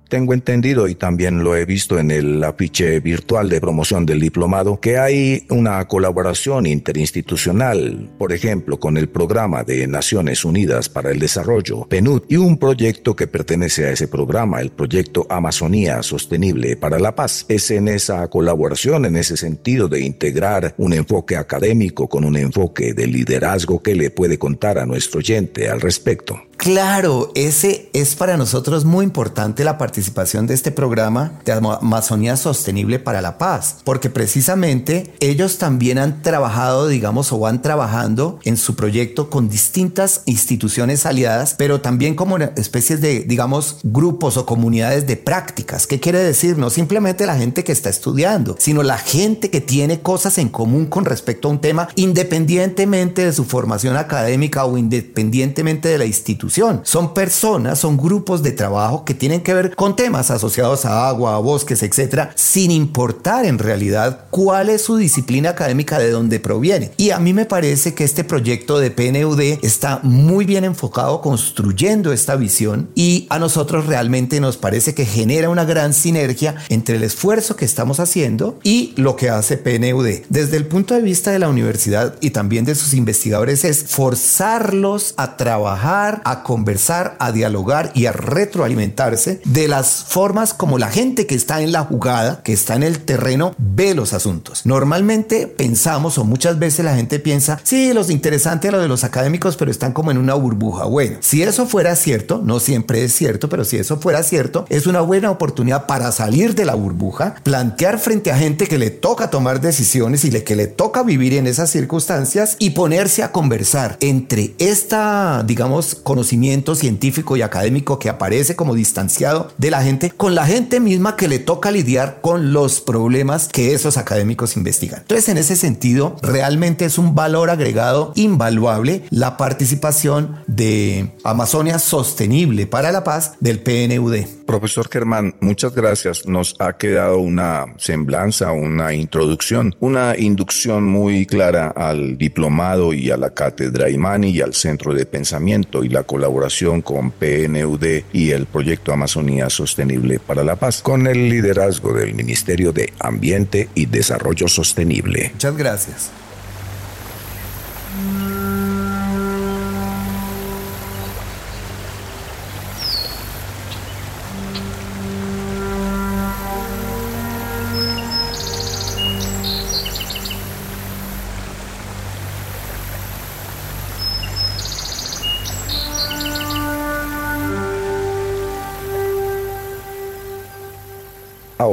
Tengo 0.10 0.34
entendido 0.34 0.88
y 0.88 0.96
también 0.96 1.44
lo 1.44 1.56
he 1.56 1.66
visto 1.66 2.00
en 2.00 2.12
el 2.12 2.42
afiche 2.44 3.02
virtual 3.02 3.50
de 3.50 3.60
promoción 3.60 4.06
del 4.06 4.22
diplomado 4.22 4.80
que 4.80 4.98
hay 4.98 5.46
una 5.50 5.86
colaboración 5.86 6.66
interinstitucional, 6.66 8.10
por 8.18 8.32
ejemplo, 8.32 8.80
con 8.80 8.96
el 8.96 9.10
Programa 9.10 9.66
de 9.66 9.86
Naciones 9.86 10.46
Unidas 10.46 10.88
para 10.88 11.12
el 11.12 11.20
Desarrollo, 11.20 11.86
PNUD, 11.90 12.24
y 12.30 12.38
un 12.38 12.58
proyecto 12.58 13.18
que 13.18 13.28
pertenece 13.28 13.86
a 13.86 13.92
ese 13.92 14.08
programa, 14.08 14.62
el 14.62 14.70
proyecto 14.70 15.28
Amazonía 15.30 16.02
Sostenible 16.04 16.78
para 16.78 17.00
la 17.00 17.14
Paz. 17.14 17.46
Es 17.50 17.70
en 17.72 17.90
esa 17.90 18.26
colaboración, 18.30 19.04
en 19.06 19.18
ese 19.18 19.36
sentido 19.36 19.90
de 19.90 20.02
integrar 20.02 20.74
un 20.78 20.94
enfoque 20.94 21.36
académico 21.36 22.08
con 22.08 22.24
un 22.24 22.38
enfoque 22.38 22.94
de 22.94 23.08
liderazgo 23.08 23.84
que 23.84 23.94
le 23.94 24.10
puede 24.10 24.40
contar 24.40 24.80
a 24.80 24.86
nuestro 24.86 25.20
oyente 25.20 25.70
al 25.70 25.82
respecto. 25.82 26.47
Claro, 26.58 27.32
ese 27.36 27.90
es 27.94 28.16
para 28.16 28.36
nosotros 28.36 28.84
muy 28.84 29.06
importante 29.06 29.64
la 29.64 29.78
participación 29.78 30.48
de 30.48 30.56
este 30.56 30.72
programa 30.72 31.40
de 31.46 31.52
Amazonía 31.54 32.36
Sostenible 32.36 32.98
para 32.98 33.22
la 33.22 33.38
Paz, 33.38 33.78
porque 33.84 34.10
precisamente 34.10 35.14
ellos 35.20 35.60
también 35.60 36.00
han 36.00 36.24
trabajado, 36.24 36.88
digamos, 36.88 37.32
o 37.32 37.40
van 37.40 37.62
trabajando 37.62 38.40
en 38.44 38.58
su 38.58 38.76
proyecto 38.76 39.30
con 39.30 39.50
distintas 39.50 40.24
instituciones 40.26 41.06
aliadas, 41.06 41.54
pero 41.58 41.80
también 41.80 42.16
como 42.16 42.38
especies 42.38 43.02
de, 43.02 43.20
digamos, 43.22 43.78
grupos 43.84 44.36
o 44.36 44.48
comunidades 44.48 45.06
de 45.06 45.16
prácticas. 45.16 45.86
¿Qué 45.86 46.00
quiere 46.00 46.20
decir? 46.20 46.58
No 46.58 46.72
simplemente 46.72 47.28
la 47.28 47.38
gente 47.38 47.64
que 47.64 47.72
está 47.72 47.90
estudiando, 47.90 48.56
sino 48.58 48.82
la 48.82 48.98
gente 48.98 49.52
que 49.52 49.62
tiene 49.62 50.02
cosas 50.02 50.40
en 50.40 50.50
común 50.50 50.88
con 50.88 51.06
respecto 51.06 51.48
a 51.48 51.52
un 51.52 51.62
tema, 51.62 51.88
independientemente 51.96 53.26
de 53.26 53.32
su 53.32 53.46
formación 53.46 53.96
académica 53.96 54.66
o 54.66 54.78
independientemente 54.78 55.88
de 55.88 56.00
la 56.00 56.06
institución 56.48 56.82
son 56.84 57.14
personas, 57.14 57.80
son 57.80 57.98
grupos 57.98 58.42
de 58.42 58.52
trabajo 58.52 59.04
que 59.06 59.14
tienen 59.14 59.42
que 59.42 59.54
ver 59.54 59.76
con 59.76 59.96
temas 59.96 60.32
asociados 60.32 60.86
a 60.86 61.08
agua, 61.08 61.36
a 61.36 61.40
bosques, 61.40 61.84
etcétera, 61.84 62.32
sin 62.36 62.72
importar 62.72 63.46
en 63.46 63.60
realidad 63.60 64.26
cuál 64.30 64.70
es 64.70 64.82
su 64.82 64.98
disciplina 64.98 65.50
académica 65.50 66.00
de 66.00 66.10
dónde 66.10 66.40
proviene. 66.40 66.92
Y 66.98 67.12
a 67.12 67.20
mí 67.20 67.34
me 67.34 67.46
parece 67.46 67.94
que 67.94 68.04
este 68.04 68.24
proyecto 68.24 68.80
de 68.80 68.92
PNUD 68.92 69.42
está 69.62 70.00
muy 70.04 70.46
bien 70.46 70.64
enfocado 70.64 71.22
construyendo 71.22 72.12
esta 72.12 72.36
visión 72.36 72.90
y 72.96 73.28
a 73.30 73.40
nosotros 73.40 73.86
realmente 73.86 74.40
nos 74.40 74.58
parece 74.58 74.94
que 74.94 75.06
genera 75.06 75.50
una 75.50 75.66
gran 75.66 75.94
sinergia 75.94 76.56
entre 76.70 76.96
el 76.96 77.04
esfuerzo 77.04 77.56
que 77.56 77.66
estamos 77.66 78.00
haciendo 78.00 78.58
y 78.64 78.94
lo 78.96 79.16
que 79.16 79.30
hace 79.30 79.58
PNUD. 79.58 80.08
Desde 80.30 80.58
el 80.58 80.66
punto 80.66 80.94
de 80.94 81.02
vista 81.02 81.32
de 81.32 81.40
la 81.40 81.50
universidad 81.50 82.16
y 82.22 82.32
también 82.32 82.66
de 82.66 82.76
sus 82.76 82.94
investigadores 82.94 83.66
es 83.66 83.84
forzarlos 83.84 85.14
a 85.18 85.38
trabajar, 85.38 86.22
a 86.24 86.37
conversar, 86.44 87.16
a 87.20 87.32
dialogar 87.32 87.92
y 87.94 88.06
a 88.06 88.12
retroalimentarse 88.12 89.42
de 89.44 89.68
las 89.68 90.06
formas 90.08 90.54
como 90.54 90.78
la 90.78 90.90
gente 90.90 91.28
que 91.28 91.36
está 91.36 91.62
en 91.62 91.72
la 91.72 91.84
jugada, 91.84 92.42
que 92.44 92.54
está 92.54 92.76
en 92.76 92.84
el 92.84 93.00
terreno, 93.00 93.54
ve 93.58 93.94
los 93.94 94.14
asuntos. 94.14 94.66
Normalmente 94.66 95.48
pensamos 95.48 96.18
o 96.18 96.24
muchas 96.24 96.60
veces 96.60 96.86
la 96.86 96.96
gente 96.96 97.20
piensa, 97.20 97.60
sí, 97.64 97.94
los 97.94 98.10
interesantes 98.10 98.72
lo 98.72 98.80
de 98.80 98.88
los 98.88 99.04
académicos, 99.04 99.58
pero 99.58 99.72
están 99.72 99.94
como 99.94 100.12
en 100.12 100.18
una 100.18 100.34
burbuja. 100.34 100.86
Bueno, 100.86 101.18
si 101.20 101.44
eso 101.44 101.66
fuera 101.66 101.96
cierto, 101.96 102.42
no 102.44 102.60
siempre 102.60 103.04
es 103.04 103.14
cierto, 103.14 103.50
pero 103.50 103.66
si 103.66 103.78
eso 103.78 103.98
fuera 104.00 104.24
cierto, 104.24 104.66
es 104.70 104.88
una 104.88 105.02
buena 105.02 105.32
oportunidad 105.32 105.86
para 105.88 106.12
salir 106.12 106.56
de 106.56 106.66
la 106.66 106.76
burbuja, 106.76 107.36
plantear 107.44 108.00
frente 108.00 108.32
a 108.32 108.38
gente 108.38 108.68
que 108.68 108.78
le 108.78 108.90
toca 108.90 109.30
tomar 109.30 109.62
decisiones 109.62 110.24
y 110.26 110.32
que 110.44 110.56
le 110.56 110.68
toca 110.68 111.04
vivir 111.04 111.34
en 111.34 111.48
esas 111.48 111.70
circunstancias 111.70 112.56
y 112.60 112.72
ponerse 112.72 113.24
a 113.24 113.32
conversar 113.32 113.98
entre 114.02 114.54
esta, 114.60 115.44
digamos, 115.46 115.96
conocimiento 115.96 116.27
científico 116.76 117.38
y 117.38 117.42
académico 117.42 118.00
que 118.00 118.10
aparece 118.10 118.56
como 118.56 118.76
distanciado 118.76 119.52
de 119.58 119.72
la 119.72 119.82
gente 119.82 120.12
con 120.12 120.36
la 120.36 120.46
gente 120.46 120.80
misma 120.80 121.16
que 121.16 121.28
le 121.28 121.40
toca 121.40 121.72
lidiar 121.72 122.20
con 122.22 122.54
los 122.54 122.82
problemas 122.82 123.48
que 123.48 123.74
esos 123.74 123.98
académicos 123.98 124.58
investigan. 124.58 125.02
Entonces, 125.02 125.30
en 125.30 125.38
ese 125.38 125.56
sentido, 125.56 126.16
realmente 126.22 126.86
es 126.86 126.98
un 126.98 127.16
valor 127.16 127.50
agregado 127.50 128.12
invaluable 128.16 129.04
la 129.10 129.38
participación 129.38 130.38
de 130.48 131.12
Amazonia 131.24 131.80
Sostenible 131.80 132.68
para 132.68 132.92
la 132.92 133.04
Paz 133.04 133.34
del 133.40 133.60
PNUD. 133.60 134.37
Profesor 134.48 134.90
Germán, 134.90 135.36
muchas 135.42 135.76
gracias. 135.76 136.26
Nos 136.26 136.56
ha 136.60 136.78
quedado 136.78 137.20
una 137.20 137.66
semblanza, 137.78 138.54
una 138.54 138.94
introducción, 138.94 139.76
una 139.82 140.18
inducción 140.18 140.86
muy 140.86 141.26
clara 141.26 141.68
al 141.68 142.18
diplomado 142.18 142.94
y 142.94 143.12
a 143.12 143.18
la 143.18 143.32
cátedra 143.32 143.90
Imani 143.90 144.30
y 144.30 144.42
al 144.42 144.54
centro 144.54 144.94
de 144.94 145.06
pensamiento 145.06 145.84
y 145.84 145.90
la 145.90 146.04
colaboración 146.04 146.82
con 146.82 147.12
PNUD 147.12 147.86
y 148.14 148.32
el 148.32 148.46
proyecto 148.46 148.94
Amazonía 148.94 149.50
Sostenible 149.50 150.20
para 150.20 150.44
la 150.44 150.56
Paz, 150.56 150.82
con 150.82 151.08
el 151.08 151.30
liderazgo 151.30 151.94
del 151.94 152.16
Ministerio 152.16 152.72
de 152.72 152.94
Ambiente 153.00 153.68
y 153.76 153.86
Desarrollo 153.86 154.48
Sostenible. 154.48 155.32
Muchas 155.34 155.58
gracias. 155.58 156.10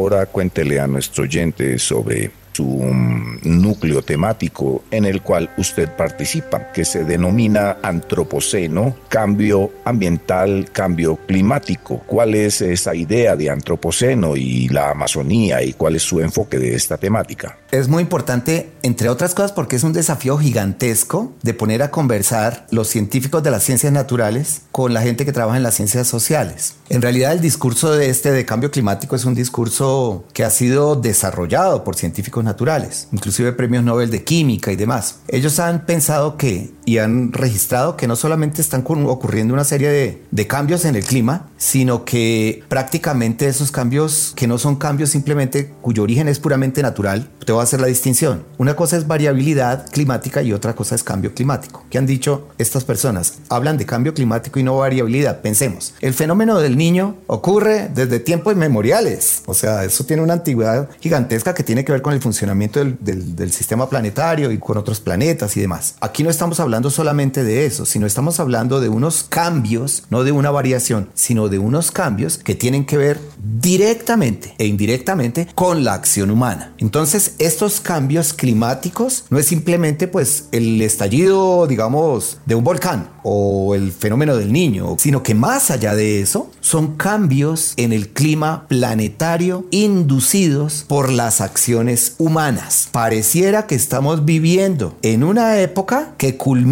Ahora 0.05 0.27
cuéntele 0.27 0.79
a 0.81 0.87
nuestro 0.87 1.23
oyente 1.23 1.79
sobre 1.79 2.31
su 2.53 2.63
um, 2.67 3.39
núcleo 3.43 4.03
temático 4.03 4.85
en 4.91 5.07
el 5.07 5.23
cual 5.23 5.49
usted 5.57 5.89
participa, 5.97 6.73
que 6.73 6.85
se 6.85 7.05
denomina 7.05 7.79
antropoceno, 7.83 8.97
cambio 9.09 9.73
ambiental, 9.87 10.69
cambio 10.73 11.17
climático. 11.17 12.03
¿Cuál 12.07 12.35
es 12.35 12.61
esa 12.61 12.95
idea 12.95 13.35
de 13.35 13.49
antropoceno 13.49 14.37
y 14.37 14.69
la 14.69 14.91
Amazonía 14.91 15.63
y 15.63 15.73
cuál 15.73 15.97
es 15.97 16.03
su 16.03 16.21
enfoque 16.21 16.59
de 16.59 16.75
esta 16.75 16.99
temática? 16.99 17.57
Es 17.75 17.89
muy 17.89 18.03
importante, 18.05 18.71
entre 18.83 19.09
otras 19.09 19.35
cosas, 19.35 19.51
porque 19.51 19.75
es 19.75 19.83
un 19.83 19.93
desafío 19.93 20.39
gigantesco 20.39 21.33
de 21.43 21.55
poner 21.55 21.83
a 21.83 21.91
conversar 21.91 22.69
los 22.71 22.87
científicos 22.87 23.43
de 23.43 23.51
las 23.51 23.65
ciencias 23.65 23.93
naturales 23.93 24.61
con 24.71 24.95
la 24.95 25.03
gente 25.03 25.25
que 25.25 25.33
trabaja 25.33 25.57
en 25.57 25.65
las 25.65 25.75
ciencias 25.75 26.07
sociales. 26.07 26.77
En 26.89 27.03
realidad 27.03 27.33
el 27.33 27.41
discurso 27.41 27.93
de 27.93 28.11
este 28.11 28.31
de 28.31 28.47
cambio 28.47 28.71
climático 28.71 29.17
es 29.17 29.25
un 29.25 29.35
discurso 29.35 30.25
que 30.33 30.45
ha 30.45 30.51
sido 30.51 30.95
desarrollado 30.95 31.83
por 31.83 31.97
científicos 31.97 32.45
naturales, 32.45 33.09
inclusive 33.11 33.53
premios 33.53 33.83
Nobel 33.83 34.09
de 34.09 34.23
química 34.23 34.71
y 34.71 34.77
demás. 34.77 35.17
Ellos 35.27 35.59
han 35.59 35.85
pensado 35.85 36.37
que 36.37 36.74
y 36.85 36.99
han 36.99 37.33
registrado 37.33 37.97
que 37.97 38.07
no 38.07 38.17
solamente 38.17 38.61
están 38.61 38.85
ocurriendo 38.87 39.55
una 39.55 39.65
serie 39.65 39.89
de, 39.89 40.23
de 40.31 40.47
cambios 40.47 40.85
en 40.85 40.97
el 40.97 41.05
clima, 41.05 41.49
sino 41.57 42.05
que 42.05 42.63
prácticamente 42.69 43.47
esos 43.47 43.71
cambios 43.71 44.33
que 44.37 44.47
no 44.47 44.59
son 44.59 44.77
cambios 44.77 45.11
simplemente 45.11 45.73
cuyo 45.81 46.03
origen 46.03 46.29
es 46.29 46.39
puramente 46.39 46.83
natural, 46.83 47.31
te 47.45 47.53
voy 47.53 47.61
a 47.61 47.65
hacer 47.65 47.81
la 47.81 47.87
distinción. 47.87 48.45
Una 48.59 48.77
cosa 48.77 48.97
es 48.97 49.07
variabilidad 49.07 49.91
climática 49.91 50.43
y 50.43 50.53
otra 50.53 50.75
cosa 50.75 50.95
es 50.95 51.03
cambio 51.03 51.35
climático. 51.35 51.85
¿Qué 51.91 51.99
han 51.99 52.07
dicho 52.07 52.49
estas 52.59 52.85
personas? 52.85 53.35
Hablan 53.49 53.79
de 53.79 53.87
cambio 53.87 54.15
climático 54.15 54.59
y 54.59 54.63
no 54.63 54.77
variabilidad. 54.77 55.41
Pensemos, 55.41 55.95
el 56.01 56.15
fenómeno 56.15 56.59
del 56.59 56.77
niño 56.77 57.17
ocurre 57.27 57.91
desde 57.95 58.21
tiempos 58.21 58.55
inmemoriales. 58.55 59.43
O 59.47 59.55
sea, 59.55 59.85
eso 59.85 60.05
tiene 60.05 60.23
una 60.23 60.35
antigüedad 60.35 60.89
gigantesca 61.01 61.55
que 61.55 61.63
tiene 61.63 61.85
que 61.85 61.93
ver 61.93 62.03
con 62.03 62.13
el 62.13 62.21
funcionamiento 62.21 62.79
del, 62.79 62.99
del, 63.01 63.37
del 63.37 63.53
sistema 63.53 63.89
planetario 63.89 64.51
y 64.51 64.59
con 64.59 64.77
otros 64.77 65.01
planetas 65.01 65.57
y 65.57 65.61
demás. 65.61 65.95
Aquí 66.01 66.23
no 66.23 66.31
estamos 66.31 66.61
hablando 66.61 66.74
solamente 66.83 67.45
de 67.45 67.67
eso, 67.67 67.87
sino 67.87 68.07
estamos 68.07 68.41
hablando 68.41 68.81
de 68.81 68.89
unos 68.89 69.25
cambios, 69.25 70.05
no 70.11 70.25
de 70.25 70.33
una 70.33 70.51
variación, 70.51 71.09
sino 71.15 71.49
de 71.49 71.59
unos 71.59 71.91
cambios 71.91 72.39
que 72.39 72.55
tienen 72.55 72.85
que 72.85 72.97
ver 72.97 73.21
directamente 73.61 74.55
e 74.59 74.67
indirectamente 74.67 75.49
con 75.55 75.85
la 75.85 75.95
acción 75.95 76.31
humana. 76.31 76.75
Entonces, 76.79 77.35
estos 77.39 77.81
cambios 77.81 78.33
climáticos 78.33 79.25
no 79.31 79.39
es 79.39 79.47
simplemente 79.47 80.09
pues 80.09 80.49
el 80.53 80.81
estallido, 80.83 81.67
digamos, 81.67 82.39
de 82.47 82.55
un 82.55 82.65
volcán 82.65 83.11
o 83.23 83.75
el 83.75 83.93
fenómeno 83.93 84.37
del 84.37 84.53
niño, 84.53 84.97
sino 84.99 85.23
que 85.23 85.35
más 85.35 85.71
allá 85.71 85.95
de 85.95 86.21
eso, 86.21 86.51
son 86.61 86.97
cambios 86.97 87.75
en 87.77 87.93
el 87.93 88.11
clima 88.11 88.67
planetario 88.69 89.67
inducidos 89.71 90.85
por 90.87 91.11
las 91.11 91.41
acciones 91.41 92.15
humanas. 92.19 92.89
Pareciera 92.93 93.67
que 93.67 93.75
estamos 93.75 94.25
viviendo 94.25 94.97
en 95.03 95.25
una 95.25 95.61
época 95.61 96.15
que 96.19 96.37
culmina 96.37 96.64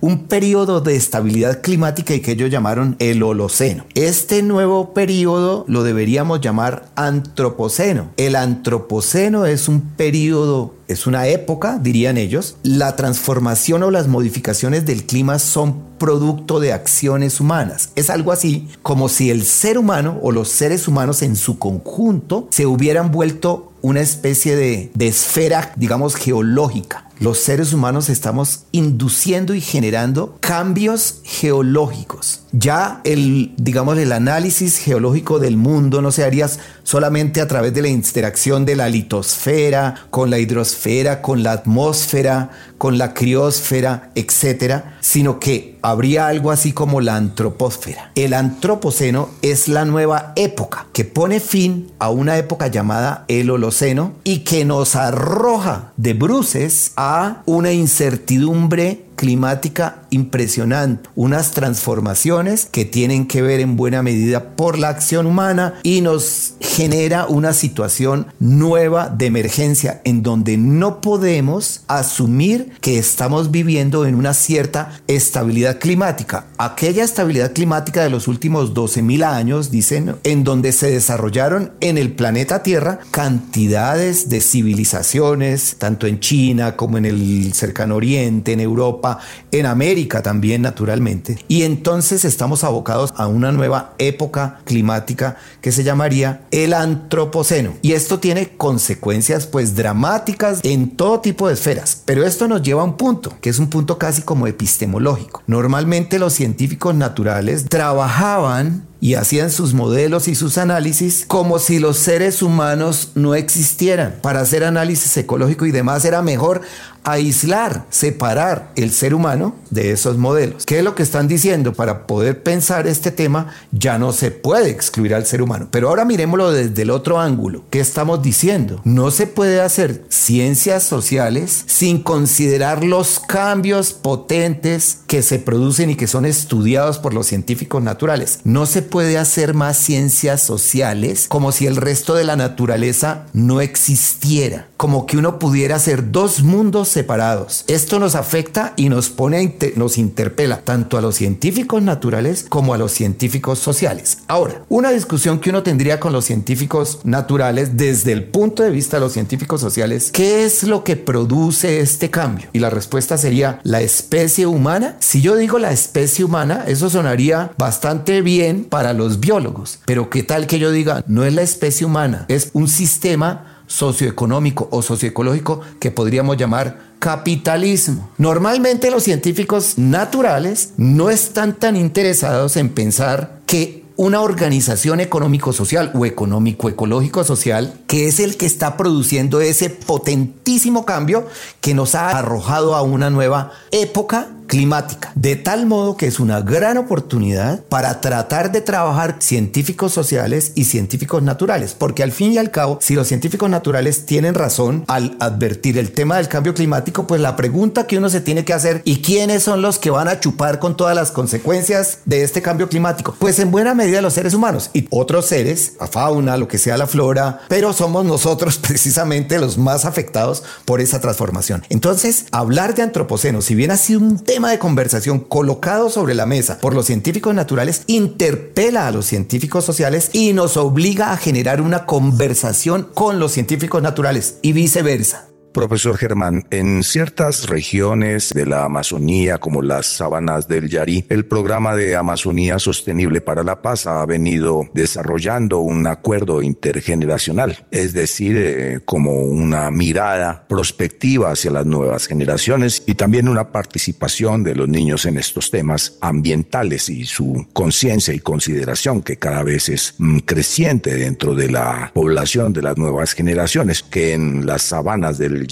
un 0.00 0.26
periodo 0.28 0.80
de 0.80 0.96
estabilidad 0.96 1.60
climática 1.60 2.14
y 2.14 2.20
que 2.20 2.32
ellos 2.32 2.50
llamaron 2.50 2.96
el 2.98 3.22
Holoceno. 3.22 3.84
Este 3.94 4.42
nuevo 4.42 4.94
periodo 4.94 5.64
lo 5.68 5.82
deberíamos 5.82 6.40
llamar 6.40 6.86
antropoceno. 6.96 8.10
El 8.16 8.34
antropoceno 8.34 9.46
es 9.46 9.68
un 9.68 9.80
periodo 9.80 10.74
es 10.88 11.08
una 11.08 11.26
época, 11.26 11.80
dirían 11.80 12.16
ellos. 12.16 12.56
La 12.62 12.94
transformación 12.94 13.82
o 13.82 13.90
las 13.90 14.06
modificaciones 14.06 14.86
del 14.86 15.04
clima 15.04 15.40
son 15.40 15.82
producto 15.98 16.60
de 16.60 16.72
acciones 16.72 17.40
humanas. 17.40 17.90
Es 17.96 18.08
algo 18.08 18.30
así 18.30 18.68
como 18.82 19.08
si 19.08 19.30
el 19.30 19.44
ser 19.44 19.78
humano 19.78 20.18
o 20.22 20.30
los 20.30 20.48
seres 20.48 20.86
humanos 20.86 21.22
en 21.22 21.34
su 21.34 21.58
conjunto 21.58 22.46
se 22.50 22.66
hubieran 22.66 23.10
vuelto 23.10 23.72
una 23.82 24.00
especie 24.00 24.54
de 24.54 24.90
esfera, 24.98 25.72
digamos, 25.76 26.14
geológica 26.14 27.05
los 27.18 27.38
seres 27.38 27.72
humanos 27.72 28.08
estamos 28.08 28.64
induciendo 28.72 29.54
y 29.54 29.60
generando 29.60 30.36
cambios 30.40 31.20
geológicos. 31.24 32.45
Ya 32.58 33.02
el, 33.04 33.52
digamos, 33.58 33.98
el 33.98 34.12
análisis 34.12 34.78
geológico 34.78 35.38
del 35.38 35.58
mundo 35.58 36.00
no 36.00 36.10
se 36.10 36.24
haría 36.24 36.48
solamente 36.84 37.42
a 37.42 37.48
través 37.48 37.74
de 37.74 37.82
la 37.82 37.88
interacción 37.88 38.64
de 38.64 38.76
la 38.76 38.88
litosfera 38.88 40.06
con 40.08 40.30
la 40.30 40.38
hidrosfera, 40.38 41.20
con 41.20 41.42
la 41.42 41.52
atmósfera, 41.52 42.50
con 42.78 42.96
la 42.96 43.12
criosfera, 43.12 44.10
etcétera, 44.14 44.96
sino 45.00 45.38
que 45.38 45.76
habría 45.82 46.28
algo 46.28 46.50
así 46.50 46.72
como 46.72 47.02
la 47.02 47.16
antropósfera. 47.16 48.12
El 48.14 48.32
antropoceno 48.32 49.28
es 49.42 49.68
la 49.68 49.84
nueva 49.84 50.32
época 50.36 50.86
que 50.94 51.04
pone 51.04 51.40
fin 51.40 51.92
a 51.98 52.08
una 52.08 52.38
época 52.38 52.68
llamada 52.68 53.26
el 53.28 53.50
Holoceno 53.50 54.14
y 54.24 54.40
que 54.40 54.64
nos 54.64 54.96
arroja 54.96 55.92
de 55.98 56.14
bruces 56.14 56.92
a 56.96 57.42
una 57.44 57.72
incertidumbre 57.72 59.05
climática 59.16 60.02
impresionante, 60.10 61.08
unas 61.16 61.50
transformaciones 61.50 62.66
que 62.66 62.84
tienen 62.84 63.26
que 63.26 63.42
ver 63.42 63.60
en 63.60 63.76
buena 63.76 64.02
medida 64.02 64.50
por 64.54 64.78
la 64.78 64.90
acción 64.90 65.26
humana 65.26 65.74
y 65.82 66.00
nos 66.00 66.54
genera 66.60 67.26
una 67.26 67.52
situación 67.52 68.26
nueva 68.38 69.08
de 69.08 69.26
emergencia 69.26 70.00
en 70.04 70.22
donde 70.22 70.56
no 70.56 71.00
podemos 71.00 71.82
asumir 71.88 72.72
que 72.80 72.98
estamos 72.98 73.50
viviendo 73.50 74.06
en 74.06 74.14
una 74.14 74.34
cierta 74.34 75.00
estabilidad 75.06 75.78
climática. 75.78 76.46
Aquella 76.58 77.04
estabilidad 77.04 77.52
climática 77.52 78.02
de 78.02 78.10
los 78.10 78.28
últimos 78.28 78.74
12.000 78.74 79.24
años, 79.24 79.70
dicen, 79.70 80.16
en 80.24 80.44
donde 80.44 80.72
se 80.72 80.90
desarrollaron 80.90 81.72
en 81.80 81.98
el 81.98 82.12
planeta 82.12 82.62
Tierra 82.62 82.98
cantidades 83.10 84.28
de 84.28 84.40
civilizaciones, 84.40 85.76
tanto 85.78 86.06
en 86.06 86.20
China 86.20 86.76
como 86.76 86.98
en 86.98 87.06
el 87.06 87.52
cercano 87.54 87.96
oriente, 87.96 88.52
en 88.52 88.60
Europa, 88.60 89.05
En 89.52 89.66
América 89.66 90.22
también 90.22 90.62
naturalmente. 90.62 91.38
Y 91.48 91.62
entonces 91.62 92.24
estamos 92.24 92.64
abocados 92.64 93.12
a 93.16 93.26
una 93.26 93.52
nueva 93.52 93.94
época 93.98 94.60
climática 94.64 95.36
que 95.60 95.72
se 95.72 95.84
llamaría 95.84 96.42
el 96.50 96.74
antropoceno. 96.74 97.74
Y 97.82 97.92
esto 97.92 98.18
tiene 98.18 98.50
consecuencias 98.56 99.46
pues 99.46 99.74
dramáticas 99.74 100.60
en 100.62 100.90
todo 100.96 101.20
tipo 101.20 101.48
de 101.48 101.54
esferas. 101.54 102.02
Pero 102.04 102.24
esto 102.24 102.48
nos 102.48 102.62
lleva 102.62 102.82
a 102.82 102.84
un 102.84 102.96
punto, 102.96 103.32
que 103.40 103.50
es 103.50 103.58
un 103.58 103.68
punto 103.68 103.98
casi 103.98 104.22
como 104.22 104.46
epistemológico. 104.46 105.42
Normalmente 105.46 106.18
los 106.18 106.32
científicos 106.32 106.94
naturales 106.94 107.66
trabajaban 107.68 108.86
y 109.00 109.14
hacían 109.14 109.50
sus 109.50 109.74
modelos 109.74 110.26
y 110.26 110.34
sus 110.34 110.58
análisis 110.58 111.24
como 111.26 111.58
si 111.58 111.78
los 111.78 111.98
seres 111.98 112.42
humanos 112.42 113.10
no 113.14 113.34
existieran. 113.34 114.16
Para 114.22 114.40
hacer 114.40 114.64
análisis 114.64 115.16
ecológico 115.16 115.66
y 115.66 115.70
demás 115.70 116.04
era 116.04 116.22
mejor 116.22 116.62
aislar, 117.06 117.86
separar 117.88 118.72
el 118.74 118.90
ser 118.90 119.14
humano 119.14 119.54
de 119.70 119.92
esos 119.92 120.18
modelos. 120.18 120.66
¿Qué 120.66 120.78
es 120.78 120.84
lo 120.84 120.96
que 120.96 121.04
están 121.04 121.28
diciendo? 121.28 121.72
Para 121.72 122.06
poder 122.06 122.42
pensar 122.42 122.86
este 122.88 123.12
tema 123.12 123.54
ya 123.70 123.96
no 123.96 124.12
se 124.12 124.32
puede 124.32 124.70
excluir 124.70 125.14
al 125.14 125.24
ser 125.24 125.40
humano. 125.40 125.68
Pero 125.70 125.88
ahora 125.88 126.04
miremoslo 126.04 126.50
desde 126.50 126.82
el 126.82 126.90
otro 126.90 127.20
ángulo. 127.20 127.62
¿Qué 127.70 127.78
estamos 127.78 128.22
diciendo? 128.22 128.80
No 128.84 129.12
se 129.12 129.28
puede 129.28 129.60
hacer 129.60 130.04
ciencias 130.08 130.82
sociales 130.82 131.64
sin 131.66 132.02
considerar 132.02 132.82
los 132.82 133.20
cambios 133.20 133.92
potentes 133.92 134.98
que 135.06 135.22
se 135.22 135.38
producen 135.38 135.90
y 135.90 135.94
que 135.94 136.08
son 136.08 136.26
estudiados 136.26 136.98
por 136.98 137.14
los 137.14 137.28
científicos 137.28 137.82
naturales. 137.82 138.40
No 138.42 138.66
se 138.66 138.82
puede 138.82 139.16
hacer 139.16 139.54
más 139.54 139.76
ciencias 139.76 140.42
sociales 140.42 141.26
como 141.28 141.52
si 141.52 141.66
el 141.66 141.76
resto 141.76 142.14
de 142.16 142.24
la 142.24 142.34
naturaleza 142.34 143.26
no 143.32 143.60
existiera. 143.60 144.66
Como 144.76 145.06
que 145.06 145.16
uno 145.16 145.38
pudiera 145.38 145.76
hacer 145.76 146.12
dos 146.12 146.42
mundos 146.42 146.88
separados. 146.88 147.64
Esto 147.66 147.98
nos 147.98 148.14
afecta 148.14 148.74
y 148.76 148.88
nos 148.88 149.08
pone, 149.10 149.56
nos 149.76 149.98
interpela 149.98 150.60
tanto 150.62 150.98
a 150.98 151.00
los 151.00 151.16
científicos 151.16 151.82
naturales 151.82 152.46
como 152.48 152.74
a 152.74 152.78
los 152.78 152.92
científicos 152.92 153.58
sociales. 153.58 154.18
Ahora, 154.28 154.62
una 154.68 154.90
discusión 154.90 155.40
que 155.40 155.50
uno 155.50 155.62
tendría 155.62 156.00
con 156.00 156.12
los 156.12 156.24
científicos 156.24 157.00
naturales 157.04 157.76
desde 157.76 158.12
el 158.12 158.24
punto 158.24 158.62
de 158.62 158.70
vista 158.70 158.96
de 158.96 159.00
los 159.00 159.12
científicos 159.12 159.60
sociales, 159.60 160.10
¿qué 160.12 160.44
es 160.44 160.62
lo 160.64 160.84
que 160.84 160.96
produce 160.96 161.80
este 161.80 162.10
cambio? 162.10 162.48
Y 162.52 162.58
la 162.58 162.70
respuesta 162.70 163.18
sería 163.18 163.60
la 163.62 163.80
especie 163.80 164.46
humana. 164.46 164.96
Si 165.00 165.20
yo 165.20 165.36
digo 165.36 165.58
la 165.58 165.72
especie 165.72 166.24
humana, 166.24 166.64
eso 166.66 166.90
sonaría 166.90 167.52
bastante 167.56 168.22
bien 168.22 168.64
para 168.64 168.92
los 168.92 169.20
biólogos, 169.20 169.78
pero 169.86 170.10
¿qué 170.10 170.22
tal 170.22 170.46
que 170.46 170.58
yo 170.58 170.70
diga 170.70 171.04
no 171.06 171.24
es 171.24 171.34
la 171.34 171.42
especie 171.42 171.86
humana, 171.86 172.26
es 172.28 172.50
un 172.52 172.68
sistema 172.68 173.55
socioeconómico 173.66 174.68
o 174.70 174.82
socioecológico 174.82 175.60
que 175.80 175.90
podríamos 175.90 176.36
llamar 176.36 176.86
capitalismo. 176.98 178.10
Normalmente 178.18 178.90
los 178.90 179.02
científicos 179.02 179.78
naturales 179.78 180.72
no 180.76 181.10
están 181.10 181.54
tan 181.54 181.76
interesados 181.76 182.56
en 182.56 182.70
pensar 182.70 183.40
que 183.46 183.84
una 183.96 184.20
organización 184.20 185.00
económico-social 185.00 185.90
o 185.94 186.04
económico-ecológico-social 186.04 187.80
que 187.86 188.06
es 188.08 188.20
el 188.20 188.36
que 188.36 188.44
está 188.44 188.76
produciendo 188.76 189.40
ese 189.40 189.70
potentísimo 189.70 190.84
cambio 190.84 191.26
que 191.62 191.72
nos 191.72 191.94
ha 191.94 192.10
arrojado 192.10 192.74
a 192.74 192.82
una 192.82 193.08
nueva 193.08 193.52
época 193.70 194.28
climática, 194.56 195.12
de 195.14 195.36
tal 195.36 195.66
modo 195.66 195.98
que 195.98 196.06
es 196.06 196.18
una 196.18 196.40
gran 196.40 196.78
oportunidad 196.78 197.62
para 197.64 198.00
tratar 198.00 198.52
de 198.52 198.62
trabajar 198.62 199.16
científicos 199.18 199.92
sociales 199.92 200.52
y 200.54 200.64
científicos 200.64 201.22
naturales, 201.22 201.74
porque 201.74 202.02
al 202.02 202.10
fin 202.10 202.32
y 202.32 202.38
al 202.38 202.50
cabo, 202.50 202.78
si 202.80 202.94
los 202.94 203.06
científicos 203.06 203.50
naturales 203.50 204.06
tienen 204.06 204.32
razón 204.32 204.84
al 204.86 205.14
advertir 205.20 205.76
el 205.76 205.92
tema 205.92 206.16
del 206.16 206.28
cambio 206.28 206.54
climático, 206.54 207.06
pues 207.06 207.20
la 207.20 207.36
pregunta 207.36 207.86
que 207.86 207.98
uno 207.98 208.08
se 208.08 208.22
tiene 208.22 208.46
que 208.46 208.54
hacer, 208.54 208.80
¿y 208.86 209.02
quiénes 209.02 209.42
son 209.42 209.60
los 209.60 209.78
que 209.78 209.90
van 209.90 210.08
a 210.08 210.20
chupar 210.20 210.58
con 210.58 210.74
todas 210.74 210.96
las 210.96 211.10
consecuencias 211.10 211.98
de 212.06 212.22
este 212.22 212.40
cambio 212.40 212.70
climático? 212.70 213.14
Pues 213.18 213.38
en 213.38 213.50
buena 213.50 213.74
medida 213.74 214.00
los 214.00 214.14
seres 214.14 214.32
humanos 214.32 214.70
y 214.72 214.88
otros 214.88 215.26
seres, 215.26 215.74
la 215.78 215.86
fauna, 215.86 216.38
lo 216.38 216.48
que 216.48 216.56
sea 216.56 216.78
la 216.78 216.86
flora, 216.86 217.42
pero 217.48 217.74
somos 217.74 218.06
nosotros 218.06 218.56
precisamente 218.66 219.38
los 219.38 219.58
más 219.58 219.84
afectados 219.84 220.44
por 220.64 220.80
esa 220.80 220.98
transformación. 221.02 221.62
Entonces, 221.68 222.24
hablar 222.32 222.74
de 222.74 222.80
antropoceno, 222.80 223.42
si 223.42 223.54
bien 223.54 223.70
ha 223.70 223.76
sido 223.76 224.00
un 224.00 224.18
tema 224.18 224.45
de 224.50 224.58
conversación 224.58 225.20
colocado 225.20 225.90
sobre 225.90 226.14
la 226.14 226.26
mesa 226.26 226.58
por 226.60 226.74
los 226.74 226.86
científicos 226.86 227.34
naturales 227.34 227.82
interpela 227.86 228.86
a 228.86 228.90
los 228.90 229.06
científicos 229.06 229.64
sociales 229.64 230.10
y 230.12 230.32
nos 230.32 230.56
obliga 230.56 231.12
a 231.12 231.16
generar 231.16 231.60
una 231.60 231.86
conversación 231.86 232.88
con 232.94 233.18
los 233.18 233.32
científicos 233.32 233.82
naturales 233.82 234.38
y 234.42 234.52
viceversa. 234.52 235.28
Profesor 235.56 235.96
Germán, 235.96 236.44
en 236.50 236.82
ciertas 236.82 237.48
regiones 237.48 238.28
de 238.34 238.44
la 238.44 238.66
Amazonía, 238.66 239.38
como 239.38 239.62
las 239.62 239.86
sabanas 239.86 240.48
del 240.48 240.68
Yarí, 240.68 241.06
el 241.08 241.24
programa 241.24 241.74
de 241.74 241.96
Amazonía 241.96 242.58
Sostenible 242.58 243.22
para 243.22 243.42
la 243.42 243.62
Paz 243.62 243.86
ha 243.86 244.04
venido 244.04 244.68
desarrollando 244.74 245.60
un 245.60 245.86
acuerdo 245.86 246.42
intergeneracional, 246.42 247.64
es 247.70 247.94
decir, 247.94 248.36
eh, 248.36 248.80
como 248.84 249.22
una 249.22 249.70
mirada 249.70 250.46
prospectiva 250.46 251.30
hacia 251.30 251.52
las 251.52 251.64
nuevas 251.64 252.06
generaciones 252.06 252.82
y 252.84 252.92
también 252.92 253.26
una 253.26 253.50
participación 253.50 254.44
de 254.44 254.56
los 254.56 254.68
niños 254.68 255.06
en 255.06 255.16
estos 255.16 255.50
temas 255.50 255.96
ambientales 256.02 256.90
y 256.90 257.06
su 257.06 257.46
conciencia 257.54 258.12
y 258.12 258.18
consideración 258.18 259.00
que 259.00 259.16
cada 259.16 259.42
vez 259.42 259.70
es 259.70 259.94
mm, 259.96 260.18
creciente 260.18 260.94
dentro 260.96 261.34
de 261.34 261.48
la 261.48 261.92
población 261.94 262.52
de 262.52 262.60
las 262.60 262.76
nuevas 262.76 263.14
generaciones, 263.14 263.82
que 263.82 264.12
en 264.12 264.44
las 264.44 264.60
sabanas 264.60 265.16
del 265.16 265.45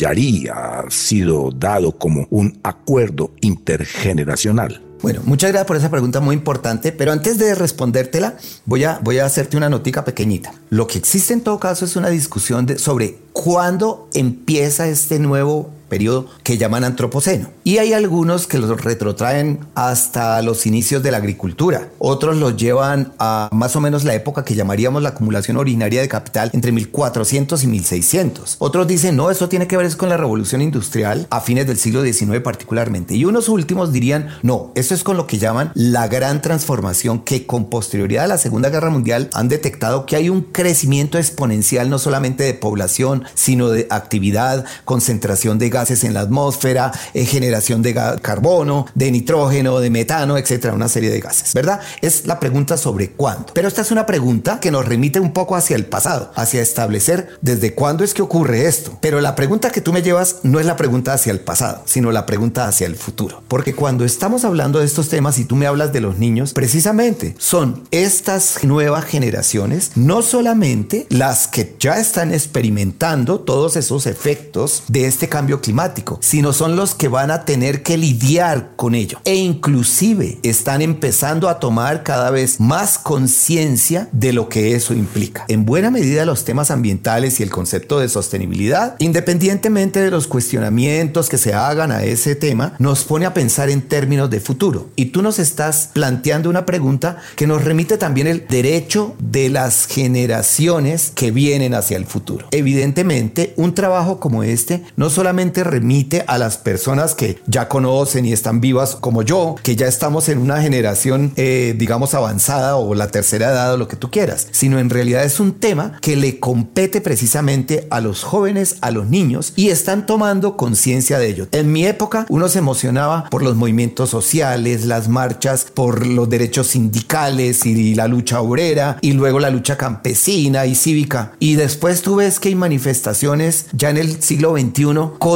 Ha 0.52 0.84
sido 0.90 1.50
dado 1.50 1.92
como 1.92 2.26
un 2.30 2.58
acuerdo 2.62 3.32
intergeneracional? 3.40 4.82
Bueno, 5.02 5.20
muchas 5.24 5.50
gracias 5.50 5.66
por 5.66 5.76
esa 5.76 5.90
pregunta 5.90 6.20
muy 6.20 6.34
importante, 6.34 6.90
pero 6.90 7.12
antes 7.12 7.36
de 7.36 7.54
respondértela, 7.54 8.38
voy 8.64 8.84
a, 8.84 9.00
voy 9.02 9.18
a 9.18 9.26
hacerte 9.26 9.56
una 9.56 9.68
notica 9.68 10.02
pequeñita. 10.02 10.54
Lo 10.70 10.86
que 10.86 10.96
existe 10.96 11.34
en 11.34 11.42
todo 11.42 11.60
caso 11.60 11.84
es 11.84 11.96
una 11.96 12.08
discusión 12.08 12.64
de, 12.64 12.78
sobre 12.78 13.18
cuándo 13.34 14.08
empieza 14.14 14.88
este 14.88 15.18
nuevo 15.18 15.70
periodo 15.94 16.26
que 16.42 16.58
llaman 16.58 16.82
antropoceno. 16.82 17.50
Y 17.62 17.78
hay 17.78 17.92
algunos 17.92 18.48
que 18.48 18.58
los 18.58 18.82
retrotraen 18.82 19.60
hasta 19.76 20.42
los 20.42 20.66
inicios 20.66 21.04
de 21.04 21.12
la 21.12 21.18
agricultura. 21.18 21.90
Otros 22.00 22.36
los 22.36 22.56
llevan 22.56 23.12
a 23.20 23.48
más 23.52 23.76
o 23.76 23.80
menos 23.80 24.02
la 24.02 24.12
época 24.14 24.44
que 24.44 24.56
llamaríamos 24.56 25.04
la 25.04 25.10
acumulación 25.10 25.56
originaria 25.56 26.00
de 26.00 26.08
capital 26.08 26.50
entre 26.52 26.72
1400 26.72 27.62
y 27.62 27.66
1600. 27.68 28.56
Otros 28.58 28.88
dicen, 28.88 29.14
no, 29.14 29.30
eso 29.30 29.48
tiene 29.48 29.68
que 29.68 29.76
ver 29.76 29.84
con 29.96 30.08
la 30.08 30.16
revolución 30.16 30.62
industrial 30.62 31.28
a 31.30 31.40
fines 31.40 31.68
del 31.68 31.78
siglo 31.78 32.02
XIX 32.02 32.40
particularmente. 32.40 33.14
Y 33.14 33.24
unos 33.24 33.48
últimos 33.48 33.92
dirían, 33.92 34.30
no, 34.42 34.72
eso 34.74 34.94
es 34.94 35.04
con 35.04 35.16
lo 35.16 35.28
que 35.28 35.38
llaman 35.38 35.70
la 35.74 36.08
gran 36.08 36.42
transformación 36.42 37.20
que 37.20 37.46
con 37.46 37.66
posterioridad 37.66 38.24
a 38.24 38.28
la 38.28 38.38
Segunda 38.38 38.70
Guerra 38.70 38.90
Mundial 38.90 39.30
han 39.32 39.48
detectado 39.48 40.06
que 40.06 40.16
hay 40.16 40.28
un 40.28 40.42
crecimiento 40.42 41.18
exponencial 41.18 41.88
no 41.88 42.00
solamente 42.00 42.42
de 42.42 42.54
población, 42.54 43.22
sino 43.34 43.68
de 43.68 43.86
actividad, 43.90 44.64
concentración 44.84 45.58
de 45.58 45.66
gases 45.84 46.02
en 46.04 46.14
la 46.14 46.20
atmósfera, 46.20 46.92
eh, 47.12 47.26
generación 47.26 47.82
de 47.82 47.94
carbono, 48.22 48.86
de 48.94 49.10
nitrógeno, 49.10 49.80
de 49.80 49.90
metano, 49.90 50.38
etcétera, 50.38 50.72
una 50.72 50.88
serie 50.88 51.10
de 51.10 51.20
gases, 51.20 51.52
¿verdad? 51.52 51.80
Es 52.00 52.26
la 52.26 52.40
pregunta 52.40 52.78
sobre 52.78 53.10
cuándo. 53.10 53.52
Pero 53.52 53.68
esta 53.68 53.82
es 53.82 53.90
una 53.90 54.06
pregunta 54.06 54.60
que 54.60 54.70
nos 54.70 54.86
remite 54.86 55.20
un 55.20 55.34
poco 55.34 55.56
hacia 55.56 55.76
el 55.76 55.84
pasado, 55.84 56.32
hacia 56.36 56.62
establecer 56.62 57.38
desde 57.42 57.74
cuándo 57.74 58.02
es 58.02 58.14
que 58.14 58.22
ocurre 58.22 58.66
esto. 58.66 58.96
Pero 59.02 59.20
la 59.20 59.34
pregunta 59.34 59.70
que 59.70 59.82
tú 59.82 59.92
me 59.92 60.00
llevas 60.00 60.36
no 60.42 60.58
es 60.58 60.64
la 60.64 60.76
pregunta 60.76 61.12
hacia 61.12 61.32
el 61.32 61.40
pasado, 61.40 61.82
sino 61.84 62.12
la 62.12 62.24
pregunta 62.24 62.66
hacia 62.66 62.86
el 62.86 62.96
futuro. 62.96 63.42
Porque 63.46 63.74
cuando 63.74 64.06
estamos 64.06 64.46
hablando 64.46 64.78
de 64.78 64.86
estos 64.86 65.10
temas 65.10 65.38
y 65.38 65.44
tú 65.44 65.54
me 65.54 65.66
hablas 65.66 65.92
de 65.92 66.00
los 66.00 66.16
niños, 66.16 66.54
precisamente 66.54 67.34
son 67.38 67.84
estas 67.90 68.64
nuevas 68.64 69.04
generaciones, 69.04 69.90
no 69.96 70.22
solamente 70.22 71.06
las 71.10 71.46
que 71.46 71.76
ya 71.78 71.98
están 71.98 72.32
experimentando 72.32 73.40
todos 73.40 73.76
esos 73.76 74.06
efectos 74.06 74.84
de 74.88 75.06
este 75.06 75.28
cambio 75.28 75.60
climático, 75.60 75.73
sino 76.20 76.52
son 76.52 76.76
los 76.76 76.94
que 76.94 77.08
van 77.08 77.30
a 77.30 77.44
tener 77.44 77.82
que 77.82 77.96
lidiar 77.96 78.70
con 78.76 78.94
ello. 78.94 79.18
E 79.24 79.34
inclusive 79.34 80.38
están 80.42 80.82
empezando 80.82 81.48
a 81.48 81.58
tomar 81.58 82.02
cada 82.02 82.30
vez 82.30 82.60
más 82.60 82.98
conciencia 82.98 84.08
de 84.12 84.32
lo 84.32 84.48
que 84.48 84.74
eso 84.74 84.94
implica. 84.94 85.44
En 85.48 85.64
buena 85.64 85.90
medida 85.90 86.24
los 86.24 86.44
temas 86.44 86.70
ambientales 86.70 87.40
y 87.40 87.42
el 87.42 87.50
concepto 87.50 87.98
de 87.98 88.08
sostenibilidad, 88.08 88.96
independientemente 88.98 90.00
de 90.00 90.10
los 90.10 90.26
cuestionamientos 90.26 91.28
que 91.28 91.38
se 91.38 91.54
hagan 91.54 91.92
a 91.92 92.04
ese 92.04 92.34
tema, 92.34 92.74
nos 92.78 93.04
pone 93.04 93.26
a 93.26 93.34
pensar 93.34 93.70
en 93.70 93.82
términos 93.82 94.30
de 94.30 94.40
futuro. 94.40 94.88
Y 94.96 95.06
tú 95.06 95.22
nos 95.22 95.38
estás 95.38 95.90
planteando 95.92 96.50
una 96.50 96.66
pregunta 96.66 97.18
que 97.36 97.46
nos 97.46 97.64
remite 97.64 97.98
también 97.98 98.26
el 98.26 98.46
derecho 98.46 99.14
de 99.18 99.48
las 99.48 99.86
generaciones 99.86 101.12
que 101.14 101.30
vienen 101.30 101.74
hacia 101.74 101.96
el 101.96 102.06
futuro. 102.06 102.46
Evidentemente, 102.50 103.54
un 103.56 103.74
trabajo 103.74 104.20
como 104.20 104.42
este 104.42 104.82
no 104.96 105.10
solamente 105.10 105.53
solamente 105.54 105.64
remite 105.64 106.24
a 106.26 106.38
las 106.38 106.58
personas 106.58 107.14
que 107.14 107.38
ya 107.46 107.68
conocen 107.68 108.26
y 108.26 108.32
están 108.32 108.60
vivas 108.60 108.96
como 108.96 109.22
yo, 109.22 109.54
que 109.62 109.76
ya 109.76 109.86
estamos 109.86 110.28
en 110.28 110.38
una 110.38 110.60
generación, 110.60 111.32
eh, 111.36 111.74
digamos, 111.78 112.14
avanzada 112.14 112.76
o 112.76 112.94
la 112.94 113.08
tercera 113.08 113.50
edad 113.50 113.74
o 113.74 113.76
lo 113.76 113.86
que 113.86 113.96
tú 113.96 114.10
quieras, 114.10 114.48
sino 114.50 114.78
en 114.78 114.90
realidad 114.90 115.24
es 115.24 115.38
un 115.38 115.52
tema 115.52 115.98
que 116.00 116.16
le 116.16 116.40
compete 116.40 117.00
precisamente 117.00 117.86
a 117.90 118.00
los 118.00 118.24
jóvenes, 118.24 118.76
a 118.80 118.90
los 118.90 119.06
niños 119.08 119.52
y 119.54 119.68
están 119.68 120.06
tomando 120.06 120.56
conciencia 120.56 121.18
de 121.18 121.28
ello. 121.28 121.46
En 121.52 121.70
mi 121.70 121.86
época 121.86 122.26
uno 122.28 122.48
se 122.48 122.58
emocionaba 122.58 123.28
por 123.30 123.42
los 123.42 123.54
movimientos 123.54 124.10
sociales, 124.10 124.86
las 124.86 125.08
marchas 125.08 125.66
por 125.72 126.06
los 126.06 126.28
derechos 126.28 126.68
sindicales 126.68 127.64
y 127.64 127.94
la 127.94 128.08
lucha 128.08 128.40
obrera 128.40 128.98
y 129.02 129.12
luego 129.12 129.38
la 129.38 129.50
lucha 129.50 129.76
campesina 129.76 130.66
y 130.66 130.74
cívica. 130.74 131.32
Y 131.38 131.54
después 131.54 132.02
tú 132.02 132.16
ves 132.16 132.40
que 132.40 132.48
hay 132.48 132.54
manifestaciones 132.56 133.66
ya 133.72 133.90
en 133.90 133.98
el 133.98 134.22
siglo 134.22 134.56
XXI 134.56 134.84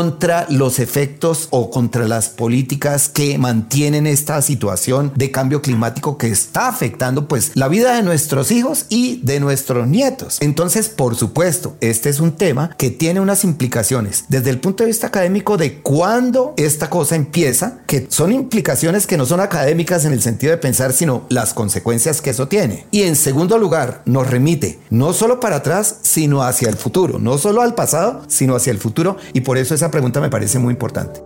contra 0.09 0.47
los 0.49 0.79
efectos 0.79 1.49
o 1.51 1.71
contra 1.71 2.09
las 2.09 2.31
políticas 2.31 3.11
que 3.11 3.37
mantienen 3.37 4.07
esta 4.07 4.41
situación 4.41 5.13
de 5.15 5.31
cambio 5.31 5.61
climático 5.61 6.17
que 6.17 6.29
está 6.29 6.69
afectando 6.69 7.29
pues 7.29 7.53
la 7.55 7.69
vida 7.69 7.95
de 7.95 8.03
nuestros 8.03 8.51
hijos 8.51 8.87
y 8.89 9.21
de 9.23 9.39
nuestros 9.39 9.87
nietos. 9.87 10.39
Entonces, 10.41 10.89
por 10.89 11.15
supuesto, 11.15 11.77
este 11.83 12.09
es 12.09 12.21
un 12.21 12.33
tema 12.33 12.71
que 12.79 12.91
tiene 12.91 13.21
unas 13.21 13.45
implicaciones 13.45 14.25
desde 14.29 14.49
el 14.49 14.61
punto 14.61 14.83
de 14.83 14.89
vista 14.89 15.09
académico 15.09 15.59
de 15.59 15.83
cuándo 15.83 16.55
esta 16.57 16.89
cosa 16.89 17.15
empieza, 17.15 17.81
que 17.87 18.07
son 18.09 18.33
implicaciones 18.33 19.07
que 19.07 19.19
no 19.19 19.27
son 19.27 19.41
académicas 19.41 20.07
en 20.07 20.15
el 20.15 20.23
sentido 20.23 20.53
de 20.53 20.57
pensar, 20.57 20.95
sino 20.95 21.27
las 21.29 21.53
consecuencias 21.53 22.23
que 22.23 22.31
eso 22.31 22.49
tiene. 22.49 22.87
Y 22.91 23.03
en 23.03 23.15
segundo 23.15 23.59
lugar, 23.59 24.01
nos 24.07 24.27
remite 24.27 24.79
no 24.89 25.13
solo 25.13 25.39
para 25.39 25.57
atrás, 25.57 25.97
sino 26.01 26.43
hacia 26.43 26.71
el 26.71 26.77
futuro, 26.77 27.19
no 27.19 27.37
solo 27.37 27.61
al 27.61 27.75
pasado, 27.75 28.23
sino 28.29 28.57
hacia 28.57 28.71
el 28.71 28.79
futuro. 28.79 29.19
Y 29.35 29.43
por 29.43 29.59
eso 29.59 29.75
esa 29.75 29.91
pregunta 29.99 30.21
me 30.21 30.31
parece 30.31 30.61
muy 30.61 30.73
importante. 30.75 31.21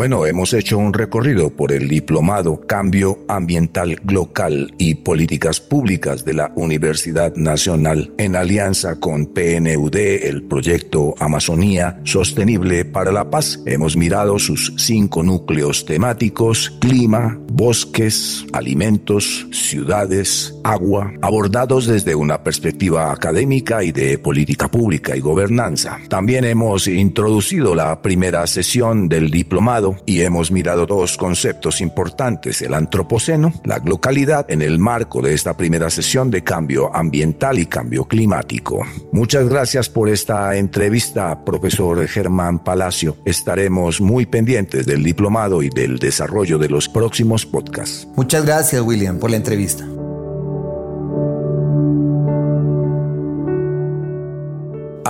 Bueno, 0.00 0.24
hemos 0.24 0.54
hecho 0.54 0.78
un 0.78 0.94
recorrido 0.94 1.50
por 1.50 1.72
el 1.72 1.86
diplomado 1.86 2.62
Cambio 2.66 3.18
Ambiental 3.28 4.00
Local 4.08 4.72
y 4.78 4.94
Políticas 4.94 5.60
Públicas 5.60 6.24
de 6.24 6.32
la 6.32 6.50
Universidad 6.54 7.34
Nacional 7.34 8.10
en 8.16 8.34
alianza 8.34 8.98
con 8.98 9.26
PNUD, 9.26 9.94
el 9.96 10.44
proyecto 10.44 11.14
Amazonía 11.18 12.00
Sostenible 12.04 12.86
para 12.86 13.12
la 13.12 13.28
Paz. 13.28 13.60
Hemos 13.66 13.94
mirado 13.94 14.38
sus 14.38 14.72
cinco 14.78 15.22
núcleos 15.22 15.84
temáticos, 15.84 16.70
clima, 16.80 17.38
bosques, 17.52 18.46
alimentos, 18.54 19.48
ciudades, 19.52 20.54
agua, 20.64 21.12
abordados 21.20 21.86
desde 21.86 22.14
una 22.14 22.42
perspectiva 22.42 23.12
académica 23.12 23.84
y 23.84 23.92
de 23.92 24.16
política 24.16 24.70
pública 24.70 25.14
y 25.14 25.20
gobernanza. 25.20 25.98
También 26.08 26.46
hemos 26.46 26.88
introducido 26.88 27.74
la 27.74 28.00
primera 28.00 28.46
sesión 28.46 29.06
del 29.06 29.30
diplomado 29.30 29.89
y 30.06 30.20
hemos 30.22 30.50
mirado 30.50 30.86
dos 30.86 31.16
conceptos 31.16 31.80
importantes, 31.80 32.62
el 32.62 32.74
antropoceno, 32.74 33.52
la 33.64 33.78
localidad, 33.78 34.46
en 34.50 34.62
el 34.62 34.78
marco 34.78 35.22
de 35.22 35.34
esta 35.34 35.56
primera 35.56 35.90
sesión 35.90 36.30
de 36.30 36.42
cambio 36.42 36.94
ambiental 36.94 37.58
y 37.58 37.66
cambio 37.66 38.04
climático. 38.04 38.86
Muchas 39.12 39.48
gracias 39.48 39.88
por 39.88 40.08
esta 40.08 40.56
entrevista, 40.56 41.44
profesor 41.44 42.06
Germán 42.06 42.58
Palacio. 42.58 43.16
Estaremos 43.24 44.00
muy 44.00 44.26
pendientes 44.26 44.86
del 44.86 45.02
diplomado 45.02 45.62
y 45.62 45.70
del 45.70 45.98
desarrollo 45.98 46.58
de 46.58 46.68
los 46.68 46.88
próximos 46.88 47.46
podcasts. 47.46 48.06
Muchas 48.16 48.44
gracias, 48.44 48.82
William, 48.82 49.18
por 49.18 49.30
la 49.30 49.36
entrevista. 49.36 49.86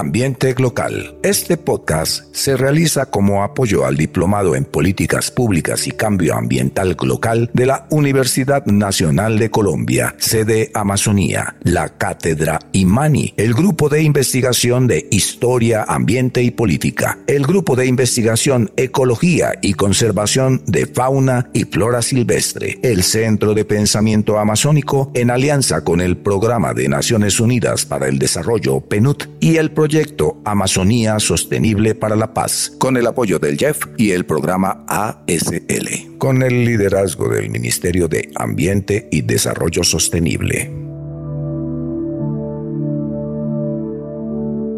Ambiente 0.00 0.54
Local. 0.56 1.18
Este 1.22 1.58
podcast 1.58 2.34
se 2.34 2.56
realiza 2.56 3.10
como 3.10 3.44
apoyo 3.44 3.84
al 3.84 3.98
Diplomado 3.98 4.56
en 4.56 4.64
Políticas 4.64 5.30
Públicas 5.30 5.86
y 5.86 5.90
Cambio 5.90 6.36
Ambiental 6.36 6.96
Local 7.02 7.50
de 7.52 7.66
la 7.66 7.86
Universidad 7.90 8.64
Nacional 8.64 9.38
de 9.38 9.50
Colombia, 9.50 10.14
sede 10.16 10.70
Amazonía, 10.72 11.56
la 11.64 11.98
Cátedra 11.98 12.60
Imani, 12.72 13.34
el 13.36 13.52
Grupo 13.52 13.90
de 13.90 14.02
Investigación 14.02 14.86
de 14.86 15.06
Historia, 15.10 15.84
Ambiente 15.86 16.42
y 16.42 16.50
Política, 16.50 17.18
el 17.26 17.46
Grupo 17.46 17.76
de 17.76 17.84
Investigación 17.84 18.72
Ecología 18.78 19.52
y 19.60 19.74
Conservación 19.74 20.62
de 20.66 20.86
Fauna 20.86 21.50
y 21.52 21.64
Flora 21.64 22.00
Silvestre, 22.00 22.78
el 22.82 23.02
Centro 23.02 23.52
de 23.52 23.66
Pensamiento 23.66 24.38
Amazónico 24.38 25.10
en 25.12 25.30
alianza 25.30 25.84
con 25.84 26.00
el 26.00 26.16
Programa 26.16 26.72
de 26.72 26.88
Naciones 26.88 27.38
Unidas 27.38 27.84
para 27.84 28.08
el 28.08 28.18
Desarrollo 28.18 28.80
PNUD 28.80 29.24
y 29.40 29.56
el 29.56 29.70
proyecto 29.70 29.89
proyecto 29.90 30.40
Amazonía 30.44 31.18
Sostenible 31.18 31.96
para 31.96 32.14
la 32.14 32.32
Paz, 32.32 32.72
con 32.78 32.96
el 32.96 33.08
apoyo 33.08 33.40
del 33.40 33.56
JEF 33.56 33.86
y 33.96 34.12
el 34.12 34.24
programa 34.24 34.84
ASL, 34.86 36.16
con 36.16 36.44
el 36.44 36.64
liderazgo 36.64 37.28
del 37.28 37.50
Ministerio 37.50 38.06
de 38.06 38.30
Ambiente 38.36 39.08
y 39.10 39.22
Desarrollo 39.22 39.82
Sostenible. 39.82 40.70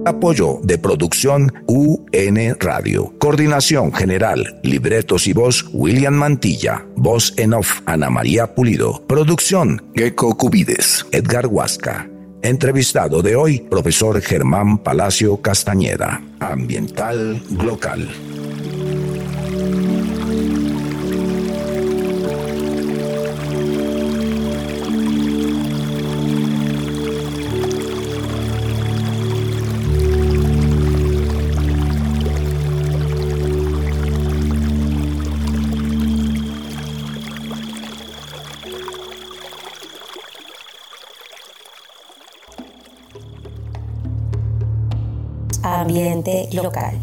Apoyo 0.07 0.61
de 0.63 0.79
producción 0.79 1.53
UN 1.67 2.57
Radio. 2.59 3.13
Coordinación 3.19 3.93
general, 3.93 4.61
libretos 4.63 5.27
y 5.27 5.35
voz 5.35 5.67
William 5.75 6.15
Mantilla. 6.15 6.87
Voz 6.97 7.35
en 7.37 7.53
off 7.53 7.83
Ana 7.85 8.09
María 8.09 8.55
Pulido. 8.55 9.05
Producción 9.07 9.91
Gecko 9.95 10.39
Cubides. 10.39 11.05
Edgar 11.13 11.47
Huasca. 11.49 12.12
Entrevistado 12.43 13.23
de 13.23 13.37
hoy, 13.37 13.61
profesor 13.61 14.21
Germán 14.21 14.79
Palacio 14.79 15.37
Castañeda, 15.37 16.21
ambiental 16.41 17.41
local. 17.65 18.09
Local, 46.53 46.95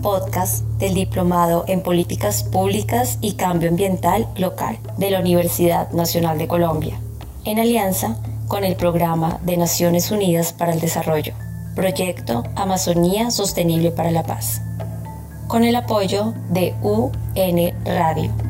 podcast 0.00 0.62
del 0.78 0.94
Diplomado 0.94 1.64
en 1.66 1.82
Políticas 1.82 2.44
Públicas 2.44 3.18
y 3.20 3.32
Cambio 3.32 3.68
Ambiental 3.68 4.28
Local 4.36 4.78
de 4.96 5.10
la 5.10 5.18
Universidad 5.18 5.90
Nacional 5.90 6.38
de 6.38 6.46
Colombia, 6.46 7.00
en 7.44 7.58
alianza 7.58 8.16
con 8.46 8.62
el 8.62 8.76
Programa 8.76 9.40
de 9.42 9.56
Naciones 9.56 10.12
Unidas 10.12 10.52
para 10.52 10.72
el 10.72 10.80
Desarrollo, 10.80 11.34
Proyecto 11.74 12.44
Amazonía 12.54 13.32
Sostenible 13.32 13.90
para 13.90 14.12
la 14.12 14.22
Paz, 14.22 14.62
con 15.48 15.64
el 15.64 15.74
apoyo 15.74 16.32
de 16.50 16.72
UN 16.82 17.74
Radio. 17.84 18.49